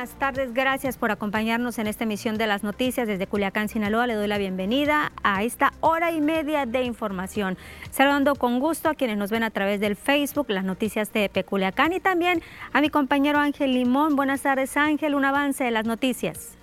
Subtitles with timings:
[0.00, 0.54] buenas tardes.
[0.54, 4.06] Gracias por acompañarnos en esta emisión de las noticias desde Culiacán, Sinaloa.
[4.06, 7.58] Le doy la bienvenida a esta hora y media de información.
[7.90, 11.92] Saludando con gusto a quienes nos ven a través del Facebook, las noticias de Culiacán
[11.92, 12.40] y también
[12.72, 14.16] a mi compañero Ángel Limón.
[14.16, 15.14] Buenas tardes, Ángel.
[15.14, 16.56] Un avance de las noticias.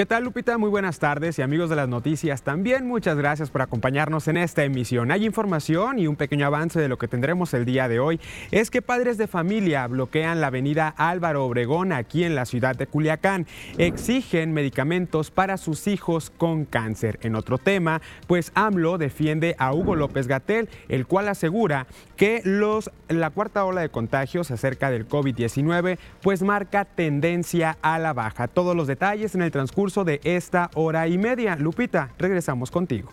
[0.00, 0.56] ¿Qué tal, Lupita?
[0.56, 2.40] Muy buenas tardes y amigos de las noticias.
[2.40, 5.10] También muchas gracias por acompañarnos en esta emisión.
[5.10, 8.18] Hay información y un pequeño avance de lo que tendremos el día de hoy.
[8.50, 12.86] Es que padres de familia bloquean la avenida Álvaro Obregón aquí en la ciudad de
[12.86, 13.46] Culiacán.
[13.76, 17.18] Exigen medicamentos para sus hijos con cáncer.
[17.20, 22.90] En otro tema, pues AMLO defiende a Hugo López Gatel, el cual asegura que los,
[23.08, 28.48] la cuarta ola de contagios acerca del COVID-19 pues marca tendencia a la baja.
[28.48, 31.56] Todos los detalles en el transcurso de esta hora y media.
[31.56, 33.10] Lupita, regresamos contigo.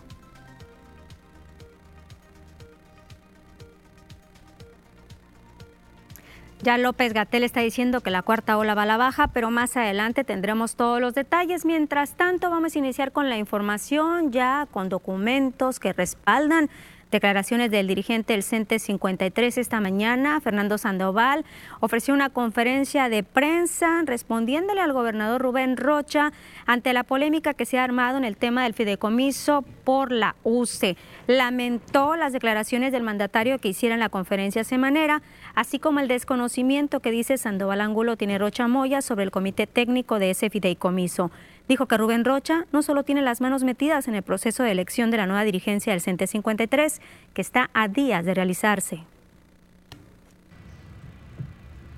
[6.62, 9.76] Ya López Gatel está diciendo que la cuarta ola va a la baja, pero más
[9.76, 11.64] adelante tendremos todos los detalles.
[11.64, 16.68] Mientras tanto, vamos a iniciar con la información ya con documentos que respaldan
[17.10, 21.46] Declaraciones del dirigente del CENTE 53 esta mañana, Fernando Sandoval,
[21.80, 26.32] ofreció una conferencia de prensa respondiéndole al gobernador Rubén Rocha
[26.66, 30.98] ante la polémica que se ha armado en el tema del fideicomiso por la UCE.
[31.26, 35.22] Lamentó las declaraciones del mandatario que hiciera en la conferencia semanera,
[35.54, 40.18] así como el desconocimiento que dice Sandoval Ángulo tiene Rocha Moya sobre el comité técnico
[40.18, 41.30] de ese fideicomiso.
[41.68, 45.10] Dijo que Rubén Rocha no solo tiene las manos metidas en el proceso de elección
[45.10, 47.02] de la nueva dirigencia del CENTE 53,
[47.34, 49.04] que está a días de realizarse.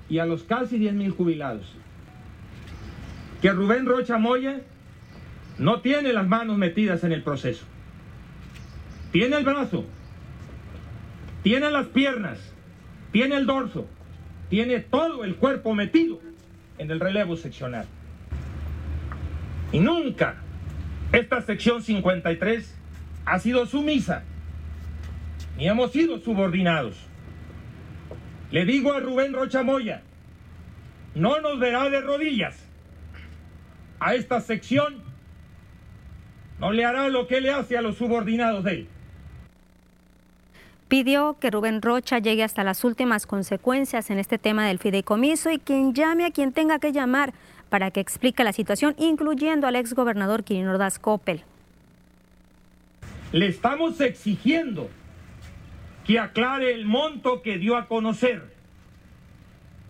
[0.09, 1.73] Y a los casi 10.000 jubilados,
[3.41, 4.59] que Rubén Rocha Moya
[5.57, 7.63] no tiene las manos metidas en el proceso.
[9.13, 9.85] Tiene el brazo,
[11.43, 12.39] tiene las piernas,
[13.13, 13.87] tiene el dorso,
[14.49, 16.19] tiene todo el cuerpo metido
[16.77, 17.85] en el relevo seccional.
[19.71, 20.35] Y nunca
[21.11, 22.73] esta sección 53
[23.25, 24.23] ha sido sumisa,
[25.57, 26.95] ni hemos sido subordinados.
[28.51, 30.01] Le digo a Rubén Rocha Moya,
[31.15, 32.57] no nos verá de rodillas.
[33.99, 34.95] A esta sección
[36.59, 38.87] no le hará lo que le hace a los subordinados de él.
[40.87, 45.57] Pidió que Rubén Rocha llegue hasta las últimas consecuencias en este tema del fideicomiso y
[45.57, 47.33] quien llame a quien tenga que llamar
[47.71, 51.41] para que explique la situación, incluyendo al exgobernador Quirino Ordaz Coppel.
[53.31, 54.89] Le estamos exigiendo
[56.05, 58.43] que aclare el monto que dio a conocer.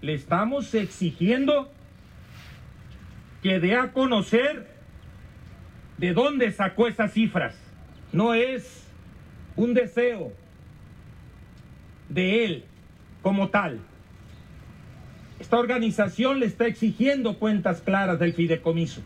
[0.01, 1.71] Le estamos exigiendo
[3.41, 4.67] que dé a conocer
[5.97, 7.55] de dónde sacó esas cifras.
[8.13, 8.85] No es
[9.55, 10.31] un deseo
[12.09, 12.65] de él
[13.23, 13.79] como tal.
[15.41, 19.01] Esta organización le está exigiendo cuentas claras del fideicomiso.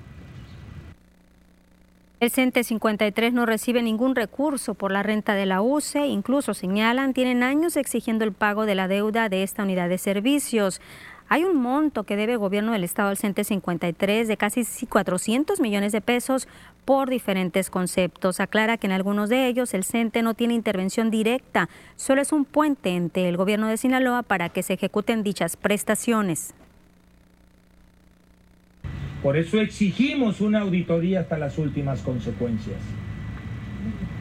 [2.20, 7.14] El CENTE 53 no recibe ningún recurso por la renta de la UCE, incluso señalan,
[7.14, 10.82] tienen años exigiendo el pago de la deuda de esta unidad de servicios.
[11.30, 15.62] Hay un monto que debe el gobierno del Estado al CENTE 53 de casi 400
[15.62, 16.50] millones de pesos
[16.86, 18.40] por diferentes conceptos.
[18.40, 22.46] Aclara que en algunos de ellos el CENTE no tiene intervención directa, solo es un
[22.46, 26.54] puente entre el gobierno de Sinaloa para que se ejecuten dichas prestaciones.
[29.24, 32.78] Por eso exigimos una auditoría hasta las últimas consecuencias.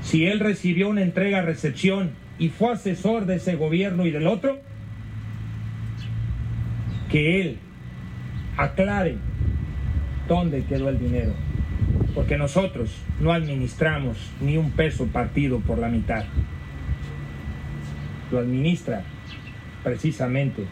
[0.00, 4.58] Si él recibió una entrega-recepción y fue asesor de ese gobierno y del otro,
[7.10, 7.58] que él
[8.56, 9.18] aclare
[10.26, 11.32] dónde quedó el dinero,
[12.14, 12.90] porque nosotros
[13.20, 16.24] no administramos ni un peso partido por la mitad.
[18.30, 19.02] Lo administra
[19.82, 20.64] precisamente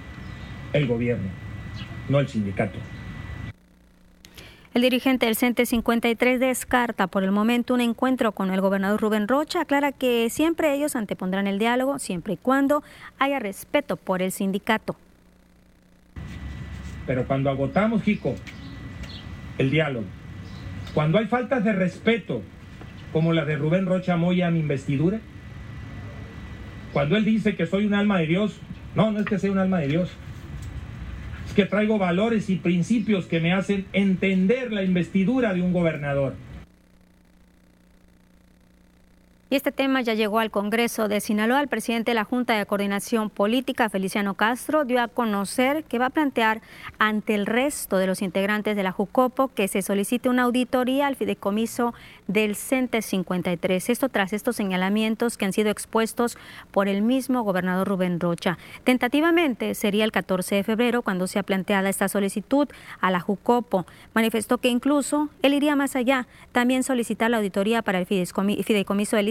[0.72, 1.28] el gobierno,
[2.08, 2.78] no el sindicato.
[4.74, 9.28] El dirigente del CENTE 53 descarta por el momento un encuentro con el gobernador Rubén
[9.28, 9.60] Rocha.
[9.60, 12.82] Aclara que siempre ellos antepondrán el diálogo, siempre y cuando
[13.18, 14.96] haya respeto por el sindicato.
[17.06, 18.34] Pero cuando agotamos, Jico,
[19.58, 20.06] el diálogo,
[20.94, 22.42] cuando hay faltas de respeto,
[23.12, 25.20] como la de Rubén Rocha Moya a mi investidura,
[26.92, 28.58] cuando él dice que soy un alma de Dios,
[28.94, 30.10] no, no es que sea un alma de Dios,
[31.46, 36.34] es que traigo valores y principios que me hacen entender la investidura de un gobernador.
[39.52, 41.60] Y este tema ya llegó al Congreso de Sinaloa.
[41.60, 46.06] El presidente de la Junta de Coordinación Política, Feliciano Castro, dio a conocer que va
[46.06, 46.62] a plantear
[46.98, 51.16] ante el resto de los integrantes de la JUCOPO que se solicite una auditoría al
[51.16, 51.92] fideicomiso
[52.28, 53.90] del CENTE 53.
[53.90, 56.38] Esto tras estos señalamientos que han sido expuestos
[56.70, 58.56] por el mismo gobernador Rubén Rocha.
[58.84, 62.68] Tentativamente sería el 14 de febrero cuando sea planteada esta solicitud
[63.02, 63.84] a la JUCOPO.
[64.14, 69.28] Manifestó que incluso él iría más allá, también solicitar la auditoría para el fideicomiso del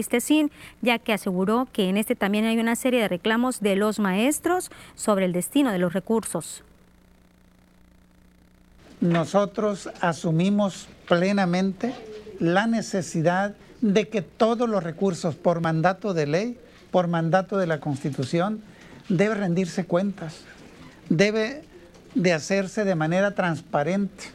[0.82, 4.70] ya que aseguró que en este también hay una serie de reclamos de los maestros
[4.96, 6.64] sobre el destino de los recursos.
[9.00, 11.94] Nosotros asumimos plenamente
[12.40, 16.60] la necesidad de que todos los recursos por mandato de ley,
[16.92, 18.62] por mandato de la Constitución,
[19.10, 20.42] debe rendirse cuentas,
[21.10, 21.64] debe
[22.16, 24.26] de hacerse de manera transparente.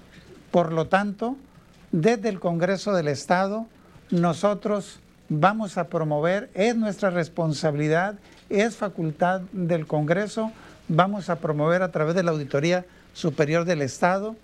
[0.50, 1.36] Por lo tanto,
[1.92, 3.66] desde el Congreso del Estado,
[4.10, 8.16] nosotros vamos a promover, es nuestra responsabilidad,
[8.48, 10.52] es facultad del Congreso,
[10.88, 14.36] vamos a promover a través de la Auditoría Superior del Estado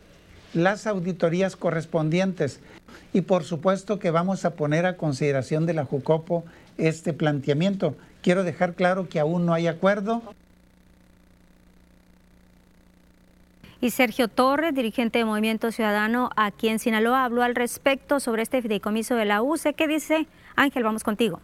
[0.55, 2.61] las auditorías correspondientes
[3.13, 6.45] y por supuesto que vamos a poner a consideración de la JUCOPO
[6.79, 7.95] este planteamiento.
[8.23, 10.23] Quiero dejar claro que aún no hay acuerdo.
[13.81, 18.63] Y Sergio Torres, dirigente de Movimiento Ciudadano aquí en Sinaloa, habló al respecto sobre este
[18.63, 19.75] fideicomiso de la UCE.
[19.75, 20.29] ¿Qué dice?
[20.57, 21.41] Ángel, vamos contigo.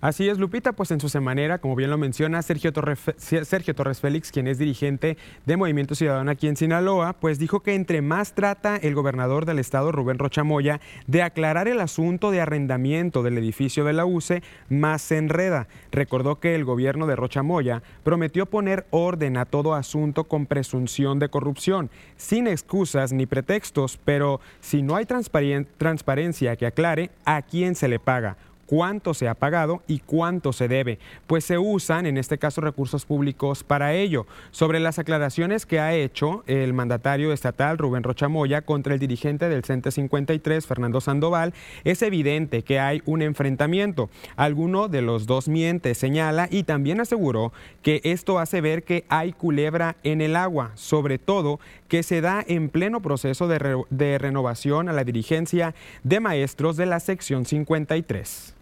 [0.00, 4.46] Así es, Lupita, pues en su semanera, como bien lo menciona Sergio Torres, Félix, quien
[4.46, 8.94] es dirigente de Movimiento Ciudadano aquí en Sinaloa, pues dijo que entre más trata el
[8.94, 14.06] gobernador del estado, Rubén Rochamoya, de aclarar el asunto de arrendamiento del edificio de la
[14.06, 15.66] UCE, más se enreda.
[15.90, 21.28] Recordó que el gobierno de Rochamoya prometió poner orden a todo asunto con presunción de
[21.28, 27.88] corrupción, sin excusas ni pretextos, pero si no hay transparencia que aclare a quién se
[27.88, 28.36] le paga
[28.68, 33.06] cuánto se ha pagado y cuánto se debe, pues se usan en este caso recursos
[33.06, 34.26] públicos para ello.
[34.50, 39.64] Sobre las aclaraciones que ha hecho el mandatario estatal Rubén Rochamoya contra el dirigente del
[39.64, 41.54] CENTE 53, Fernando Sandoval,
[41.84, 44.10] es evidente que hay un enfrentamiento.
[44.36, 49.32] Alguno de los dos miente, señala y también aseguró que esto hace ver que hay
[49.32, 54.90] culebra en el agua, sobre todo que se da en pleno proceso de, de renovación
[54.90, 58.57] a la dirigencia de maestros de la sección 53.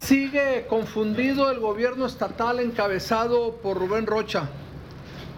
[0.00, 4.48] Sigue confundido el gobierno estatal encabezado por Rubén Rocha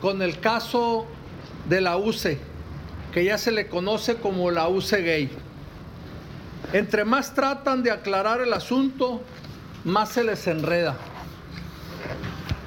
[0.01, 1.07] con el caso
[1.69, 2.39] de la UCE,
[3.13, 5.31] que ya se le conoce como la UCE gay.
[6.73, 9.23] Entre más tratan de aclarar el asunto,
[9.85, 10.97] más se les enreda.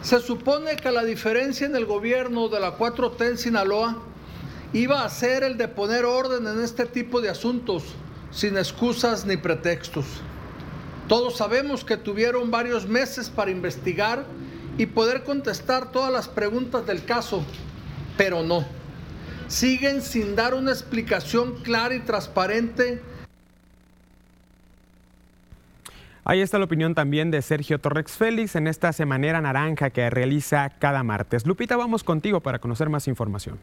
[0.02, 3.98] Se supone que la diferencia en el gobierno de la 4T en Sinaloa
[4.74, 7.84] iba a ser el de poner orden en este tipo de asuntos,
[8.32, 10.06] sin excusas ni pretextos.
[11.12, 14.24] Todos sabemos que tuvieron varios meses para investigar
[14.78, 17.44] y poder contestar todas las preguntas del caso,
[18.16, 18.64] pero no.
[19.50, 23.02] Siguen sin dar una explicación clara y transparente.
[26.24, 30.70] Ahí está la opinión también de Sergio Torres Félix en esta semanera naranja que realiza
[30.80, 31.46] cada martes.
[31.46, 33.60] Lupita, vamos contigo para conocer más información.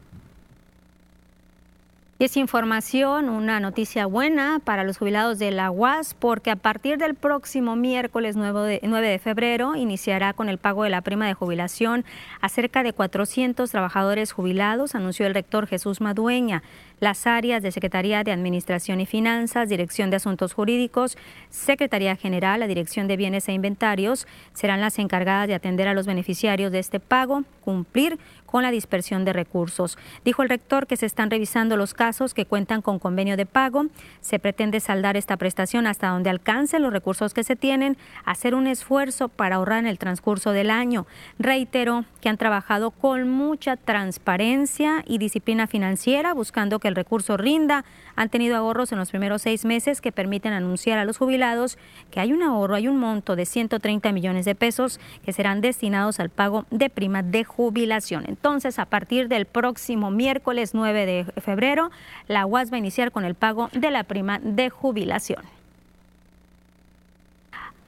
[2.21, 6.97] Y es información, una noticia buena para los jubilados de la UAS, porque a partir
[6.97, 12.03] del próximo miércoles 9 de, febrero iniciará con el pago de la prima de jubilación
[12.41, 16.61] a cerca de 400 trabajadores jubilados, anunció el rector Jesús Madueña.
[16.99, 21.17] Las áreas de Secretaría de Administración y Finanzas, Dirección de Asuntos Jurídicos,
[21.49, 26.05] Secretaría General, la Dirección de Bienes e Inventarios serán las encargadas de atender a los
[26.05, 28.19] beneficiarios de este pago, cumplir
[28.49, 29.97] con la dispersión de recursos.
[30.25, 33.85] Dijo el rector que se están revisando los casos que cuentan con convenio de pago.
[34.21, 38.65] Se pretende saldar esta prestación hasta donde alcancen los recursos que se tienen, hacer un
[38.65, 41.05] esfuerzo para ahorrar en el transcurso del año.
[41.37, 47.85] Reiteró que han trabajado con mucha transparencia y disciplina financiera, buscando que el recurso rinda.
[48.15, 51.77] Han tenido ahorros en los primeros seis meses que permiten anunciar a los jubilados
[52.09, 56.19] que hay un ahorro, hay un monto de 130 millones de pesos que serán destinados
[56.19, 58.38] al pago de prima de jubilación.
[58.39, 61.91] Entonces, a partir del próximo miércoles 9 de febrero,
[62.29, 65.43] la UAS va a iniciar con el pago de la prima de jubilación.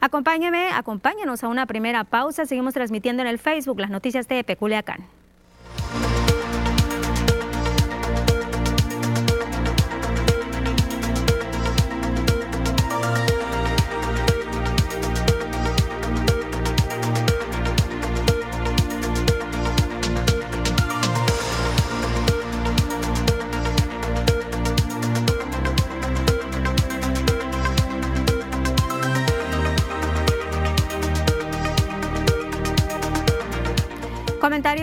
[0.01, 2.45] Acompáñeme, acompáñenos a una primera pausa.
[2.45, 5.05] Seguimos transmitiendo en el Facebook las noticias de Peculiacán.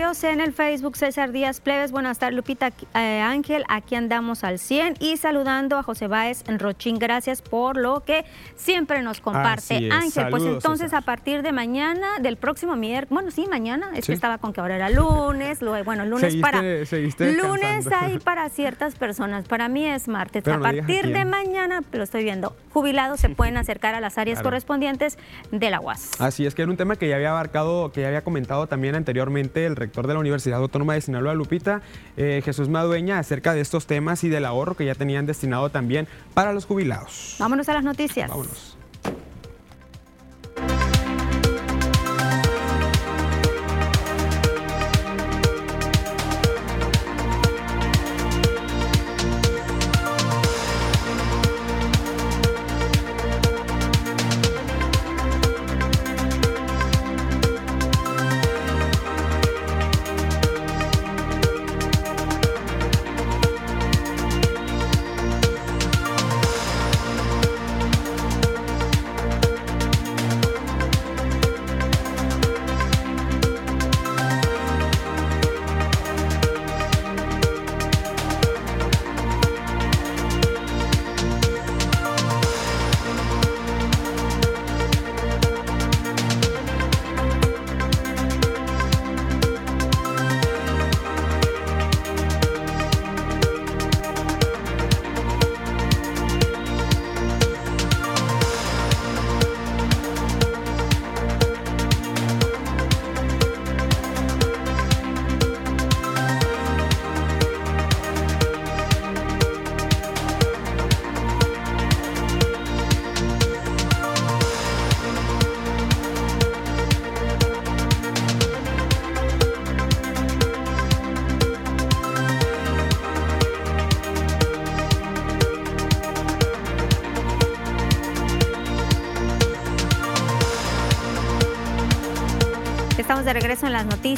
[0.09, 1.91] En el Facebook César Díaz Plebes.
[1.91, 3.63] Buenas tardes, Lupita eh, Ángel.
[3.69, 6.97] Aquí andamos al 100 y saludando a José Báez en Rochín.
[6.97, 8.25] Gracias por lo que
[8.55, 9.87] siempre nos comparte.
[9.91, 14.13] Ángel, pues entonces a partir de mañana, del próximo miércoles, bueno, sí, mañana, es que
[14.13, 16.63] estaba con que ahora era lunes, luego, bueno, lunes para.
[16.63, 19.47] lunes hay para ciertas personas.
[19.47, 20.45] Para mí es martes.
[20.47, 25.19] a partir de mañana, lo estoy viendo, jubilados se pueden acercar a las áreas correspondientes
[25.51, 26.19] de la UAS.
[26.19, 28.95] Así es que era un tema que ya había abarcado, que ya había comentado también
[28.95, 31.81] anteriormente el rector de la Universidad Autónoma de Sinaloa, Lupita,
[32.17, 36.07] eh, Jesús Madueña, acerca de estos temas y del ahorro que ya tenían destinado también
[36.33, 37.35] para los jubilados.
[37.39, 38.29] Vámonos a las noticias.
[38.29, 38.77] Vámonos.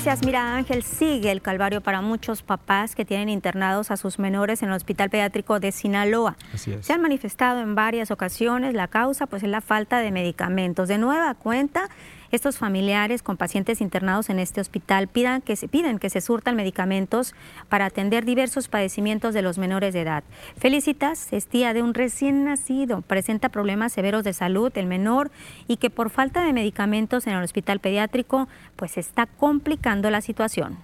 [0.01, 0.25] Noticias.
[0.25, 4.69] Mira, Ángel, sigue el calvario para muchos papás que tienen internados a sus menores en
[4.69, 6.37] el Hospital Pediátrico de Sinaloa.
[6.55, 8.73] Se han manifestado en varias ocasiones.
[8.73, 10.87] La causa pues es la falta de medicamentos.
[10.87, 11.87] De nueva cuenta,
[12.31, 16.55] estos familiares con pacientes internados en este hospital pidan que se, piden que se surtan
[16.55, 17.33] medicamentos
[17.69, 20.23] para atender diversos padecimientos de los menores de edad.
[20.57, 25.31] Felicitas es tía de un recién nacido, presenta problemas severos de salud el menor
[25.67, 30.77] y que por falta de medicamentos en el hospital pediátrico pues está complicando la situación.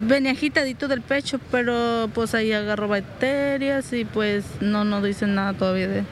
[0.00, 5.54] Venía agitadito del pecho, pero pues ahí agarró bacterias y pues no nos dicen nada
[5.54, 6.04] todavía de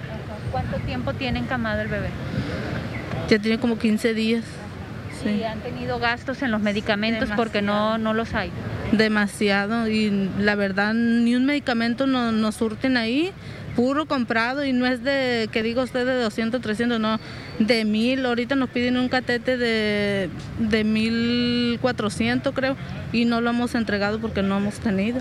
[0.50, 2.08] ¿Cuánto tiempo tiene encamado el bebé?
[3.28, 4.44] Ya tiene como 15 días.
[5.22, 5.42] Sí.
[5.42, 8.50] han tenido gastos en los medicamentos porque no, no los hay.
[8.92, 13.32] Demasiado y la verdad ni un medicamento nos no surten ahí,
[13.74, 17.18] puro comprado y no es de, que digo usted, de 200, 300, no,
[17.58, 18.26] de 1000.
[18.26, 22.76] Ahorita nos piden un catete de, de 1400 creo
[23.12, 25.20] y no lo hemos entregado porque no hemos tenido.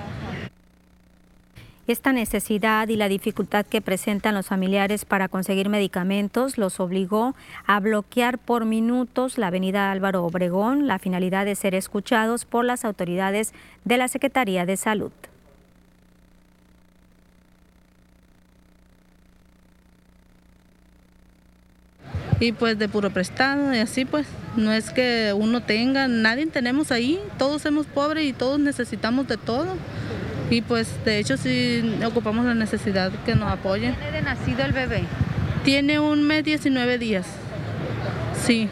[1.88, 7.36] Esta necesidad y la dificultad que presentan los familiares para conseguir medicamentos los obligó
[7.68, 12.86] a bloquear por minutos la avenida Álvaro Obregón, la finalidad de ser escuchados por las
[12.86, 15.12] autoridades de la Secretaría de Salud.
[22.38, 24.28] y pues de puro prestado y así pues
[24.58, 29.38] no es que uno tenga, nadie tenemos ahí, todos somos pobres y todos necesitamos de
[29.38, 29.78] todo.
[30.50, 33.96] Y pues de hecho sí ocupamos la necesidad que nos apoyen.
[33.96, 35.04] ¿Tiene de nacido el bebé?
[35.64, 37.26] Tiene un mes 19 días.
[38.46, 38.70] Sí.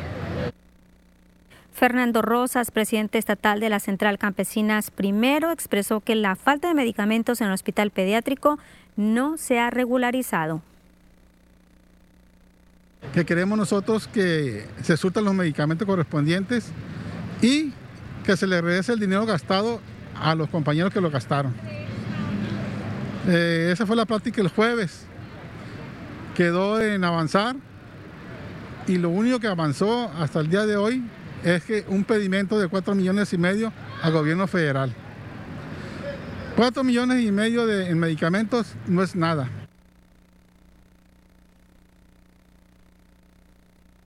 [1.73, 7.41] Fernando Rosas, presidente estatal de la Central Campesinas Primero, expresó que la falta de medicamentos
[7.41, 8.59] en el hospital pediátrico
[8.95, 10.61] no se ha regularizado.
[13.13, 16.71] Que queremos nosotros que se surtan los medicamentos correspondientes
[17.41, 17.73] y
[18.23, 19.81] que se le regrese el dinero gastado
[20.19, 21.53] a los compañeros que lo gastaron.
[23.27, 25.05] Eh, esa fue la plática el jueves.
[26.35, 27.55] Quedó en avanzar
[28.87, 31.03] y lo único que avanzó hasta el día de hoy
[31.43, 34.93] es que un pedimento de 4 millones y medio al gobierno federal.
[36.55, 39.62] 4 millones y medio de, en medicamentos no es nada.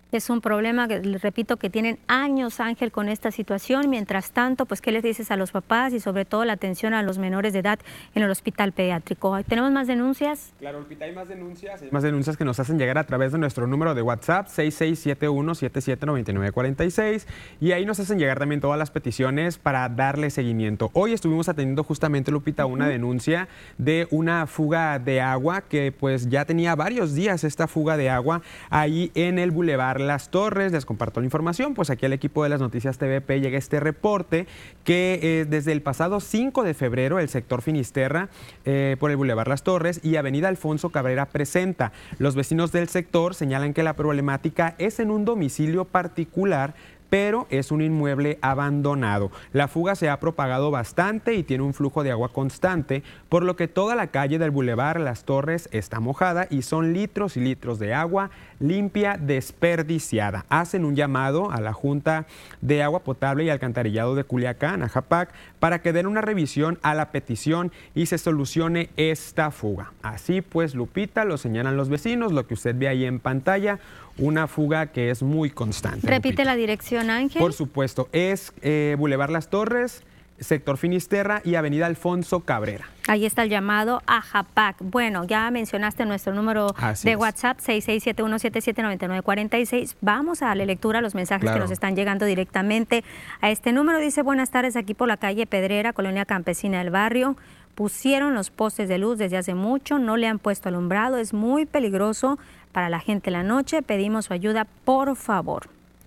[0.09, 3.89] Es un problema, que, repito, que tienen años, Ángel, con esta situación.
[3.89, 7.03] Mientras tanto, pues, ¿qué les dices a los papás y sobre todo la atención a
[7.03, 7.77] los menores de edad
[8.15, 9.37] en el hospital pediátrico?
[9.43, 10.53] ¿Tenemos más denuncias?
[10.59, 11.81] Claro, hay más denuncias.
[11.81, 17.25] Hay más denuncias que nos hacen llegar a través de nuestro número de WhatsApp, 6671-779946.
[17.59, 20.89] Y ahí nos hacen llegar también todas las peticiones para darle seguimiento.
[20.93, 26.45] Hoy estuvimos atendiendo justamente, Lupita, una denuncia de una fuga de agua que pues ya
[26.45, 31.19] tenía varios días esta fuga de agua ahí en el bulevar las Torres, les comparto
[31.19, 34.47] la información, pues aquí al equipo de las noticias TVP llega este reporte
[34.83, 38.29] que eh, desde el pasado 5 de febrero el sector Finisterra
[38.65, 41.91] eh, por el Boulevard Las Torres y Avenida Alfonso Cabrera presenta.
[42.19, 46.75] Los vecinos del sector señalan que la problemática es en un domicilio particular
[47.09, 49.31] pero es un inmueble abandonado.
[49.53, 53.55] La fuga se ha propagado bastante y tiene un flujo de agua constante, por lo
[53.55, 57.79] que toda la calle del bulevar Las Torres está mojada y son litros y litros
[57.79, 60.45] de agua limpia desperdiciada.
[60.49, 62.25] Hacen un llamado a la Junta
[62.61, 66.93] de Agua Potable y Alcantarillado de Culiacán, a JAPAC, para que den una revisión a
[66.93, 69.93] la petición y se solucione esta fuga.
[70.01, 73.79] Así pues, Lupita, lo señalan los vecinos, lo que usted ve ahí en pantalla,
[74.17, 76.07] una fuga que es muy constante.
[76.07, 77.39] Repite la dirección, Ángel.
[77.39, 80.03] Por supuesto, es eh, Boulevard Las Torres,
[80.39, 82.85] sector Finisterra y Avenida Alfonso Cabrera.
[83.07, 84.75] Ahí está el llamado a JAPAC.
[84.81, 89.95] Bueno, ya mencionaste nuestro número de WhatsApp, 6671779946.
[90.01, 93.05] Vamos a darle lectura a los mensajes que nos están llegando directamente
[93.41, 93.99] a este número.
[93.99, 97.37] Dice, buenas tardes, aquí por la calle Pedrera, Colonia Campesina del Barrio.
[97.75, 101.67] Pusieron los postes de luz desde hace mucho, no le han puesto alumbrado, es muy
[101.67, 102.39] peligroso
[102.77, 103.81] para la gente la noche.
[103.81, 105.63] Pedimos su ayuda, por favor.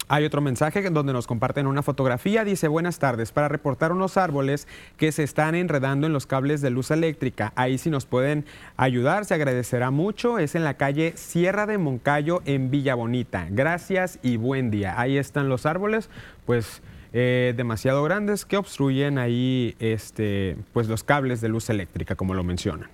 [0.07, 2.45] Hay otro mensaje donde nos comparten una fotografía.
[2.45, 6.71] Dice, buenas tardes, para reportar unos árboles que se están enredando en los cables de
[6.71, 7.53] luz eléctrica.
[7.57, 8.45] Ahí si nos pueden
[8.77, 10.39] ayudar, se agradecerá mucho.
[10.39, 13.49] Es en la calle Sierra de Moncayo en Villa Bonita.
[13.51, 14.95] Gracias y buen día.
[14.97, 16.09] Ahí están los árboles,
[16.47, 16.83] pues...
[17.13, 22.45] Eh, demasiado grandes que obstruyen ahí este, pues los cables de luz eléctrica, como lo
[22.45, 22.89] mencionan.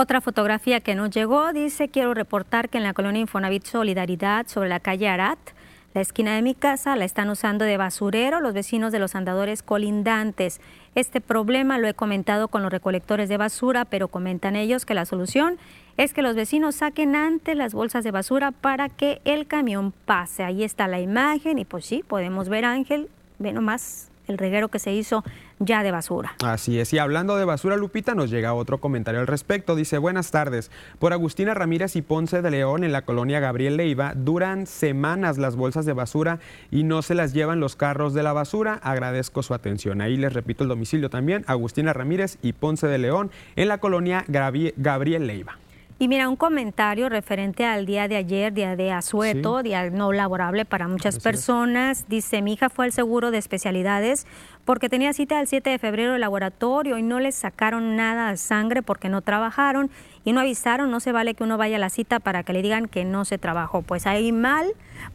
[0.00, 4.68] Otra fotografía que nos llegó dice, quiero reportar que en la colonia Infonavit Solidaridad sobre
[4.68, 5.40] la calle Arat,
[5.92, 9.64] la esquina de mi casa la están usando de basurero los vecinos de los andadores
[9.64, 10.60] colindantes.
[10.94, 15.04] Este problema lo he comentado con los recolectores de basura, pero comentan ellos que la
[15.04, 15.58] solución
[15.96, 20.44] es que los vecinos saquen antes las bolsas de basura para que el camión pase.
[20.44, 23.08] Ahí está la imagen y pues sí, podemos ver Ángel,
[23.40, 25.24] ve nomás el reguero que se hizo
[25.58, 26.34] ya de basura.
[26.44, 29.76] Así es, y hablando de basura, Lupita, nos llega otro comentario al respecto.
[29.76, 30.70] Dice, buenas tardes.
[30.98, 35.56] Por Agustina Ramírez y Ponce de León, en la colonia Gabriel Leiva, duran semanas las
[35.56, 36.38] bolsas de basura
[36.70, 38.80] y no se las llevan los carros de la basura.
[38.82, 40.00] Agradezco su atención.
[40.00, 44.24] Ahí les repito el domicilio también, Agustina Ramírez y Ponce de León, en la colonia
[44.28, 45.58] Gabriel Leiva.
[46.00, 50.64] Y mira, un comentario referente al día de ayer, día de asueto, día no laborable
[50.64, 52.06] para muchas personas.
[52.08, 54.24] Dice, mi hija fue al seguro de especialidades
[54.64, 58.36] porque tenía cita el 7 de febrero de laboratorio y no les sacaron nada de
[58.36, 59.90] sangre porque no trabajaron
[60.28, 62.60] y no avisaron, no se vale que uno vaya a la cita para que le
[62.60, 63.80] digan que no se trabajó.
[63.80, 64.66] Pues ahí mal,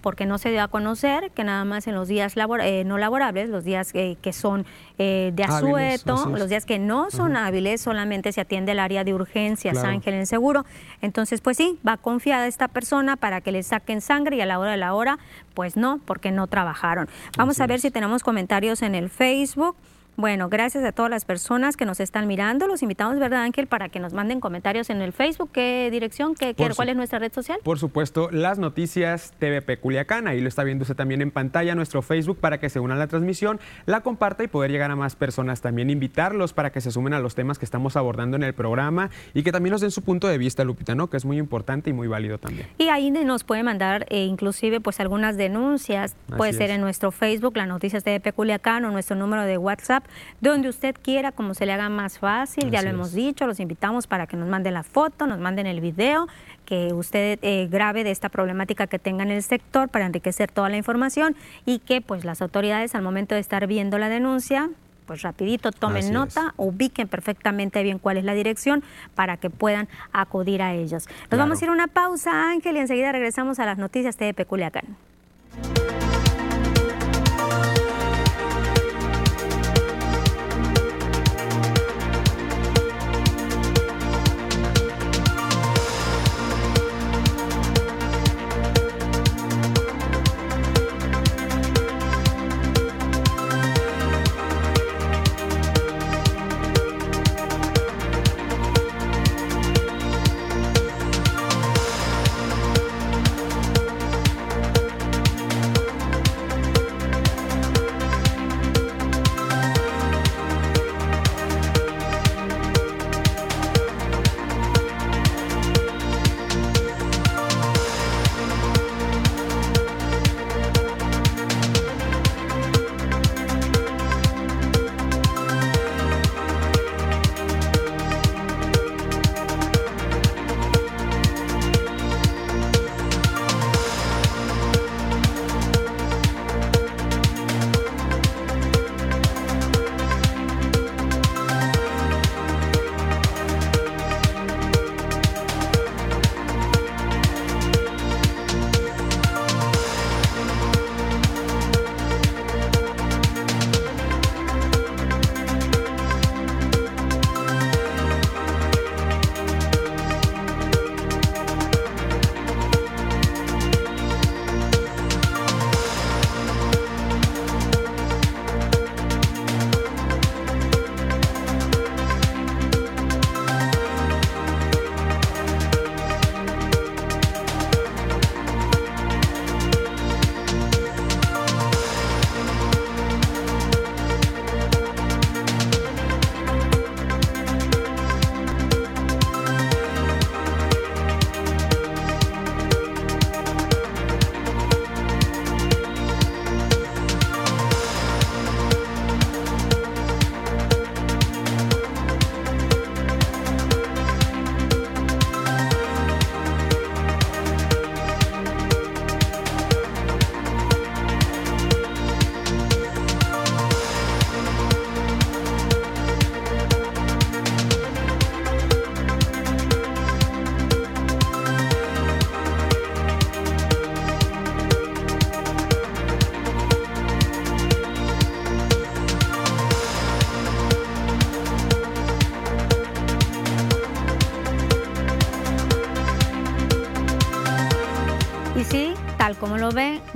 [0.02, 3.48] porque no se dio a conocer que nada más en los días eh, no laborables,
[3.48, 4.66] los días eh, que son
[4.98, 9.14] eh, de asueto, los días que no son hábiles, solamente se atiende el área de
[9.14, 10.66] urgencias, Ángel, en seguro.
[11.04, 14.58] Entonces, pues sí, va confiada esta persona para que le saquen sangre y a la
[14.58, 15.20] hora de la hora,
[15.54, 17.08] pues no, porque no trabajaron.
[17.38, 19.76] Vamos a ver si tenemos comentarios en el Facebook.
[20.16, 22.68] Bueno, gracias a todas las personas que nos están mirando.
[22.68, 25.50] Los invitamos, ¿verdad, Ángel, para que nos manden comentarios en el Facebook?
[25.52, 26.36] ¿Qué dirección?
[26.36, 27.60] ¿Qué, ¿Cuál es nuestra red social?
[27.64, 30.28] Por supuesto, las noticias TVP Culiacán.
[30.28, 33.00] Ahí lo está viendo usted también en pantalla, nuestro Facebook, para que se unan a
[33.00, 35.62] la transmisión, la comparta y poder llegar a más personas.
[35.62, 39.10] También invitarlos para que se sumen a los temas que estamos abordando en el programa
[39.34, 41.10] y que también nos den su punto de vista, Lupita, ¿no?
[41.10, 42.68] Que es muy importante y muy válido también.
[42.78, 46.16] Y ahí nos puede mandar eh, inclusive pues algunas denuncias.
[46.38, 50.03] puede ser en nuestro Facebook, las noticias TVP Culiacán o nuestro número de WhatsApp
[50.42, 54.08] donde usted quiera, como se le haga más fácil, ya lo hemos dicho, los invitamos
[54.08, 56.28] para que nos manden la foto, nos manden el video,
[56.66, 60.70] que usted eh, grabe de esta problemática que tenga en el sector para enriquecer toda
[60.70, 61.36] la información
[61.66, 64.70] y que pues las autoridades al momento de estar viendo la denuncia
[65.04, 68.84] pues rapidito tomen nota, ubiquen perfectamente bien cuál es la dirección
[69.16, 71.08] para que puedan acudir a ellos.
[71.30, 74.34] Nos vamos a ir a una pausa, Ángel, y enseguida regresamos a las noticias de
[74.34, 74.96] Peculiacán.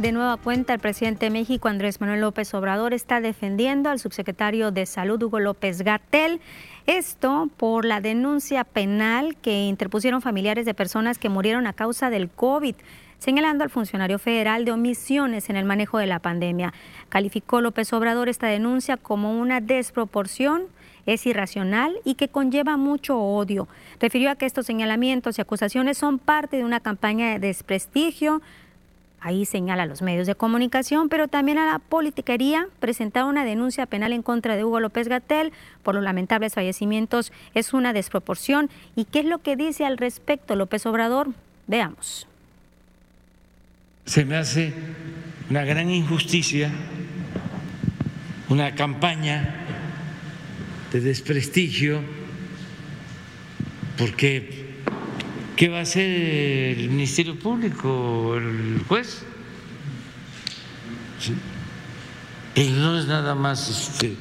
[0.08, 4.72] De nueva cuenta el presidente de México, Andrés Manuel López Obrador, está defendiendo al subsecretario
[4.72, 6.40] de Salud, Hugo López Gatel.
[6.86, 12.30] Esto por la denuncia penal que interpusieron familiares de personas que murieron a causa del
[12.30, 12.76] COVID
[13.20, 16.74] señalando al funcionario federal de omisiones en el manejo de la pandemia.
[17.10, 20.68] Calificó López Obrador esta denuncia como una desproporción
[21.06, 23.68] es irracional y que conlleva mucho odio.
[24.00, 28.42] Refirió a que estos señalamientos y acusaciones son parte de una campaña de desprestigio.
[29.20, 32.68] Ahí señala a los medios de comunicación, pero también a la politiquería.
[32.80, 35.52] Presentar una denuncia penal en contra de Hugo López Gatel
[35.82, 38.70] por los lamentables fallecimientos es una desproporción.
[38.96, 41.30] ¿Y qué es lo que dice al respecto López Obrador?
[41.66, 42.28] Veamos.
[44.06, 44.74] Se me hace
[45.50, 46.70] una gran injusticia,
[48.50, 49.56] una campaña
[50.94, 52.02] de desprestigio,
[53.98, 54.67] porque
[55.58, 59.24] ¿qué va a hacer el Ministerio Público, el juez?
[62.56, 64.16] Y no es nada más este,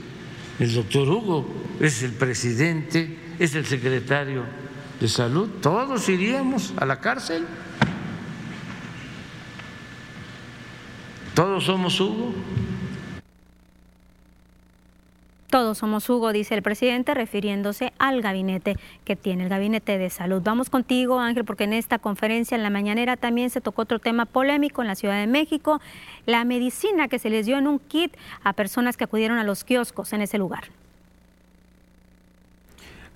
[0.58, 1.46] el doctor Hugo,
[1.78, 4.44] es el presidente, es el secretario
[4.98, 7.44] de salud, todos iríamos a la cárcel.
[11.34, 12.32] Todos somos Hugo.
[15.56, 20.42] Todos somos Hugo, dice el presidente, refiriéndose al gabinete que tiene el gabinete de salud.
[20.44, 24.26] Vamos contigo, Ángel, porque en esta conferencia en la mañanera también se tocó otro tema
[24.26, 25.80] polémico en la Ciudad de México,
[26.26, 28.14] la medicina que se les dio en un kit
[28.44, 30.64] a personas que acudieron a los kioscos en ese lugar.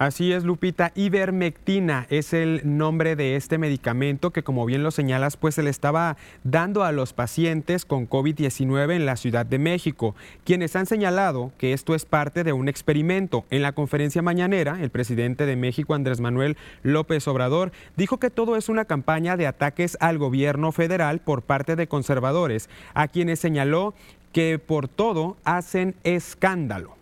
[0.00, 0.92] Así es, Lupita.
[0.94, 5.68] Ivermectina es el nombre de este medicamento que, como bien lo señalas, pues se le
[5.68, 11.52] estaba dando a los pacientes con COVID-19 en la Ciudad de México, quienes han señalado
[11.58, 13.44] que esto es parte de un experimento.
[13.50, 18.56] En la conferencia mañanera, el presidente de México, Andrés Manuel López Obrador, dijo que todo
[18.56, 23.92] es una campaña de ataques al gobierno federal por parte de conservadores, a quienes señaló
[24.32, 26.99] que por todo hacen escándalo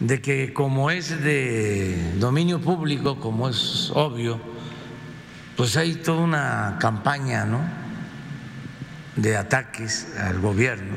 [0.00, 4.40] de que como es de dominio público, como es obvio,
[5.56, 7.60] pues hay toda una campaña ¿no?
[9.16, 10.96] de ataques al gobierno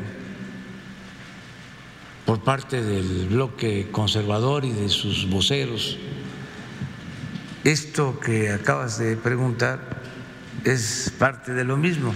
[2.25, 5.97] por parte del bloque conservador y de sus voceros.
[7.63, 9.79] Esto que acabas de preguntar
[10.65, 12.13] es parte de lo mismo.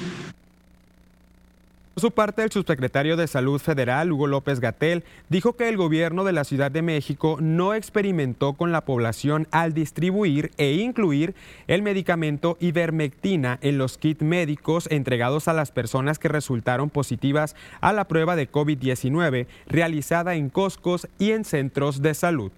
[2.02, 6.24] Por su parte, el subsecretario de Salud Federal, Hugo López Gatel, dijo que el gobierno
[6.24, 11.36] de la Ciudad de México no experimentó con la población al distribuir e incluir
[11.68, 17.94] el medicamento ivermectina en los kits médicos entregados a las personas que resultaron positivas a
[17.94, 22.52] la prueba de COVID-19 realizada en Coscos y en centros de salud.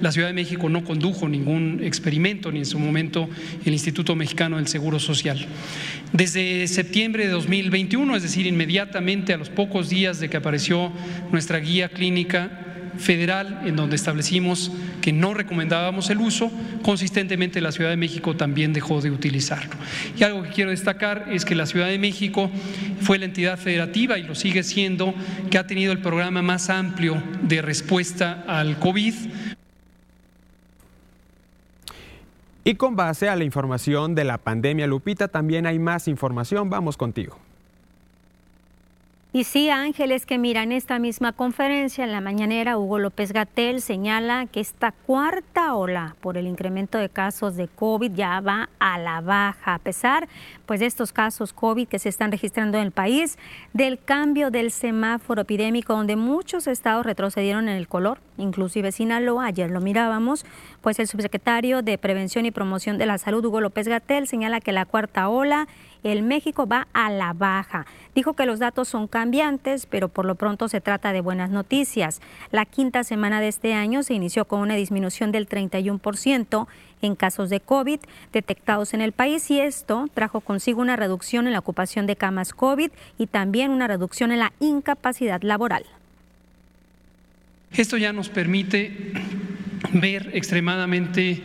[0.00, 3.28] La Ciudad de México no condujo ningún experimento, ni en su momento
[3.64, 5.46] el Instituto Mexicano del Seguro Social.
[6.12, 10.92] Desde septiembre de 2021, es decir, inmediatamente a los pocos días de que apareció
[11.32, 12.66] nuestra guía clínica
[12.98, 16.50] federal en donde establecimos que no recomendábamos el uso,
[16.82, 19.76] consistentemente la Ciudad de México también dejó de utilizarlo.
[20.18, 22.50] Y algo que quiero destacar es que la Ciudad de México
[23.00, 25.14] fue la entidad federativa y lo sigue siendo
[25.50, 29.14] que ha tenido el programa más amplio de respuesta al COVID
[32.66, 36.68] Y con base a la información de la pandemia, Lupita, también hay más información.
[36.68, 37.38] Vamos contigo.
[39.36, 43.82] Y sí, Ángeles, que mira, en esta misma conferencia, en la mañanera, Hugo López Gatel
[43.82, 48.96] señala que esta cuarta ola por el incremento de casos de COVID ya va a
[48.96, 50.26] la baja, a pesar
[50.64, 53.36] pues, de estos casos COVID que se están registrando en el país,
[53.74, 59.70] del cambio del semáforo epidémico, donde muchos estados retrocedieron en el color, inclusive Sinaloa, ayer
[59.70, 60.46] lo mirábamos,
[60.80, 64.72] pues el subsecretario de Prevención y Promoción de la Salud, Hugo López Gatel, señala que
[64.72, 65.68] la cuarta ola
[66.12, 67.84] el México va a la baja.
[68.14, 72.20] Dijo que los datos son cambiantes, pero por lo pronto se trata de buenas noticias.
[72.52, 76.66] La quinta semana de este año se inició con una disminución del 31%
[77.02, 78.00] en casos de COVID
[78.32, 82.52] detectados en el país y esto trajo consigo una reducción en la ocupación de camas
[82.52, 85.84] COVID y también una reducción en la incapacidad laboral.
[87.72, 89.12] Esto ya nos permite
[89.92, 91.42] ver extremadamente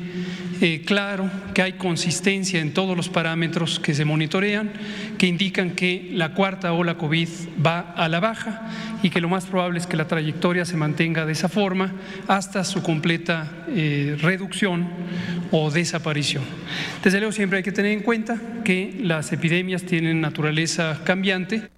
[0.62, 4.71] eh, claro que hay consistencia en todos los parámetros que se monitorean,
[5.17, 7.28] que indican que la cuarta ola COVID
[7.65, 8.69] va a la baja
[9.02, 11.93] y que lo más probable es que la trayectoria se mantenga de esa forma
[12.28, 14.88] hasta su completa eh, reducción
[15.52, 16.43] o desaparición.
[17.04, 21.69] Desde luego siempre hay que tener en cuenta que las epidemias tienen naturaleza cambiante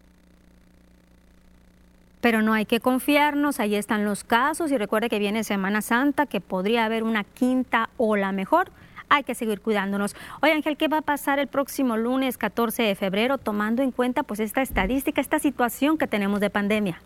[2.24, 6.26] pero no hay que confiarnos, ahí están los casos y recuerde que viene Semana Santa,
[6.26, 8.72] que podría haber una quinta ola mejor.
[9.10, 10.16] hay que seguir cuidándonos.
[10.42, 14.24] Oye Ángel, ¿qué va a pasar el próximo lunes 14 de febrero tomando en cuenta
[14.24, 17.02] pues esta estadística, esta situación que tenemos de pandemia?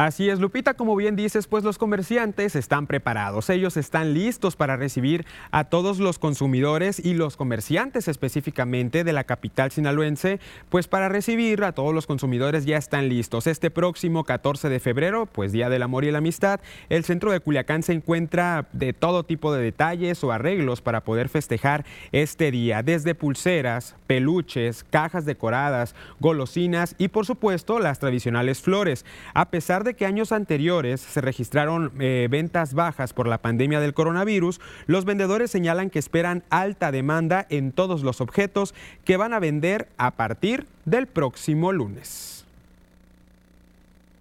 [0.00, 3.50] Así es, Lupita, como bien dices, pues los comerciantes están preparados.
[3.50, 9.24] Ellos están listos para recibir a todos los consumidores y los comerciantes específicamente de la
[9.24, 13.46] capital sinaloense, pues para recibir a todos los consumidores ya están listos.
[13.46, 17.40] Este próximo 14 de febrero, pues Día del Amor y la Amistad, el centro de
[17.40, 22.82] Culiacán se encuentra de todo tipo de detalles o arreglos para poder festejar este día,
[22.82, 29.04] desde pulseras, peluches, cajas decoradas, golosinas y por supuesto las tradicionales flores.
[29.34, 33.94] A pesar de que años anteriores se registraron eh, ventas bajas por la pandemia del
[33.94, 38.74] coronavirus, los vendedores señalan que esperan alta demanda en todos los objetos
[39.04, 42.39] que van a vender a partir del próximo lunes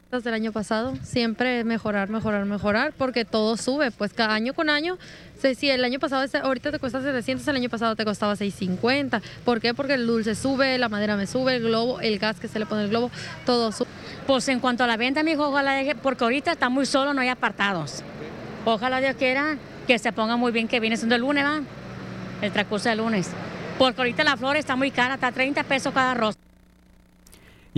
[0.09, 4.97] del año pasado, siempre mejorar, mejorar, mejorar, porque todo sube, pues cada año con año,
[5.55, 9.61] si el año pasado, ahorita te cuesta 700, el año pasado te costaba 650, ¿por
[9.61, 9.75] qué?
[9.75, 12.65] Porque el dulce sube, la madera me sube, el globo, el gas que se le
[12.65, 13.11] pone el globo,
[13.45, 13.87] todo sube.
[14.25, 17.21] Pues en cuanto a la venta, mi hijo, ojalá porque ahorita está muy solo, no
[17.21, 18.01] hay apartados.
[18.65, 21.59] Ojalá Dios quiera que se ponga muy bien, que viene siendo el lunes, ¿va?
[22.41, 23.29] El transcurso del lunes.
[23.77, 26.48] Porque ahorita la flor está muy cara, está 30 pesos cada rosa.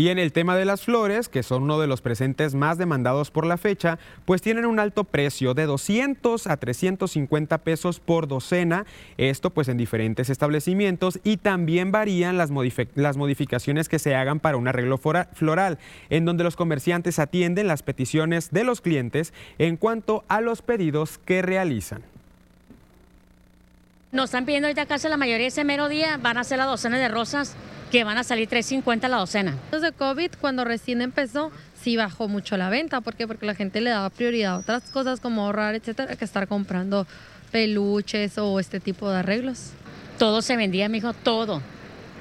[0.02, 3.30] Y en el tema de las flores, que son uno de los presentes más demandados
[3.30, 8.88] por la fecha, pues tienen un alto precio de 200 a 350 pesos por docena,
[9.18, 12.50] esto pues en diferentes establecimientos y también varían las,
[12.96, 15.78] las modificaciones que se hagan para un arreglo floral,
[16.10, 21.20] en donde los comerciantes atienden las peticiones de los clientes en cuanto a los pedidos
[21.20, 22.02] que realizan.
[24.12, 26.98] Nos están pidiendo ahorita casi la mayoría ese mero día, van a hacer la docena
[26.98, 27.56] de rosas
[27.92, 29.56] que van a salir 3.50 la docena.
[29.72, 31.50] Desde COVID, cuando recién empezó,
[31.82, 33.00] sí bajó mucho la venta.
[33.00, 33.26] ¿Por qué?
[33.26, 37.08] Porque la gente le daba prioridad a otras cosas como ahorrar, etcétera, que estar comprando
[37.52, 39.72] peluches o este tipo de arreglos.
[40.20, 41.62] Todo se vendía, mijo, todo.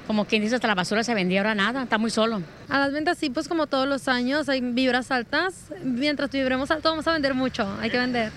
[0.07, 2.41] Como quien dice, hasta la basura se vendía, ahora nada, está muy solo.
[2.69, 5.65] A las ventas sí, pues como todos los años, hay vibras altas.
[5.83, 8.31] Mientras vibremos alto, vamos a vender mucho, hay que vender.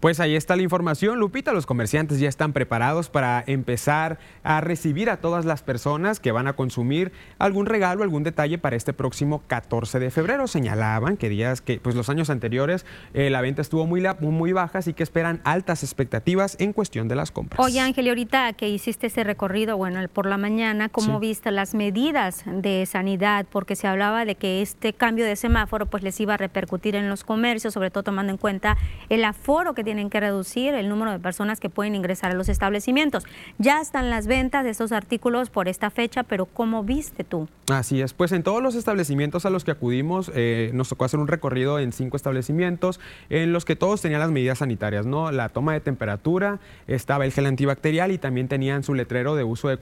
[0.00, 1.52] Pues ahí está la información, Lupita.
[1.52, 6.46] Los comerciantes ya están preparados para empezar a recibir a todas las personas que van
[6.46, 10.46] a consumir algún regalo, algún detalle para este próximo 14 de febrero.
[10.46, 14.78] Señalaban que días que, pues los años anteriores eh, la venta estuvo muy, muy baja,
[14.78, 17.60] así que esperan altas expectativas en cuestión de las compras.
[17.60, 22.44] Oye, Ángel, ahorita que hiciste ese recorrido, bueno, por la mañana, ¿cómo viste las medidas
[22.46, 23.44] de sanidad?
[23.50, 27.10] Porque se hablaba de que este cambio de semáforo pues les iba a repercutir en
[27.10, 28.78] los comercios, sobre todo tomando en cuenta
[29.10, 32.48] el aforo que tienen que reducir el número de personas que pueden ingresar a los
[32.48, 33.26] establecimientos.
[33.58, 37.48] Ya están las ventas de estos artículos por esta fecha, pero ¿cómo viste tú?
[37.72, 41.18] Así es, pues en todos los establecimientos a los que acudimos eh, nos tocó hacer
[41.18, 43.00] un recorrido en cinco establecimientos
[43.30, 45.32] en los que todos tenían las medidas sanitarias, ¿no?
[45.32, 49.68] La toma de temperatura, estaba el gel antibacterial y también tenían su letrero de uso
[49.68, 49.78] de,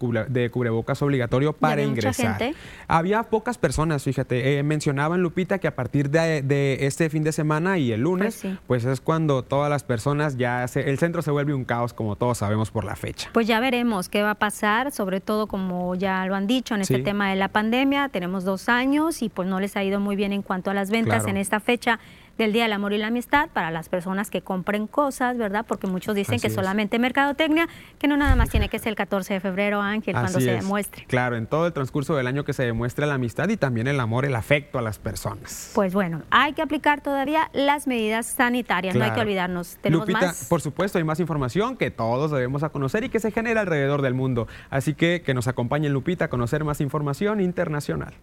[0.51, 2.41] cubrebocas obligatorio para ingresar.
[2.87, 7.77] Había pocas personas, fíjate, eh, mencionaban Lupita que a partir de, este fin de semana
[7.77, 11.33] y el lunes, pues, pues es cuando todas las personas personas ya el centro se
[11.33, 13.31] vuelve un caos como todos sabemos por la fecha.
[13.33, 16.83] Pues ya veremos qué va a pasar, sobre todo como ya lo han dicho en
[16.83, 20.15] este tema de la pandemia, tenemos dos años y pues no les ha ido muy
[20.15, 21.99] bien en cuanto a las ventas en esta fecha
[22.39, 25.67] del Día del Amor y la Amistad para las personas que compren cosas, ¿verdad?
[25.67, 29.35] Porque muchos dicen que solamente mercadotecnia, que no nada más tiene que ser el 14
[29.35, 31.05] de febrero, Ángel, cuando se demuestre.
[31.07, 34.01] Claro, en todo el transcurso del año que se demuestre la amistad y también el
[34.01, 35.73] amor, el afecto a las personas.
[35.75, 39.77] Pues bueno, hay que aplicar todavía las medidas sanitarias, no hay que olvidarnos.
[39.81, 43.33] ¿Tenemos Lupita, por supuesto, hay más información que todos debemos a conocer y que se
[43.33, 44.47] genera alrededor del mundo.
[44.71, 48.15] Así que que nos acompañen, Lupita, a conocer más información internacional.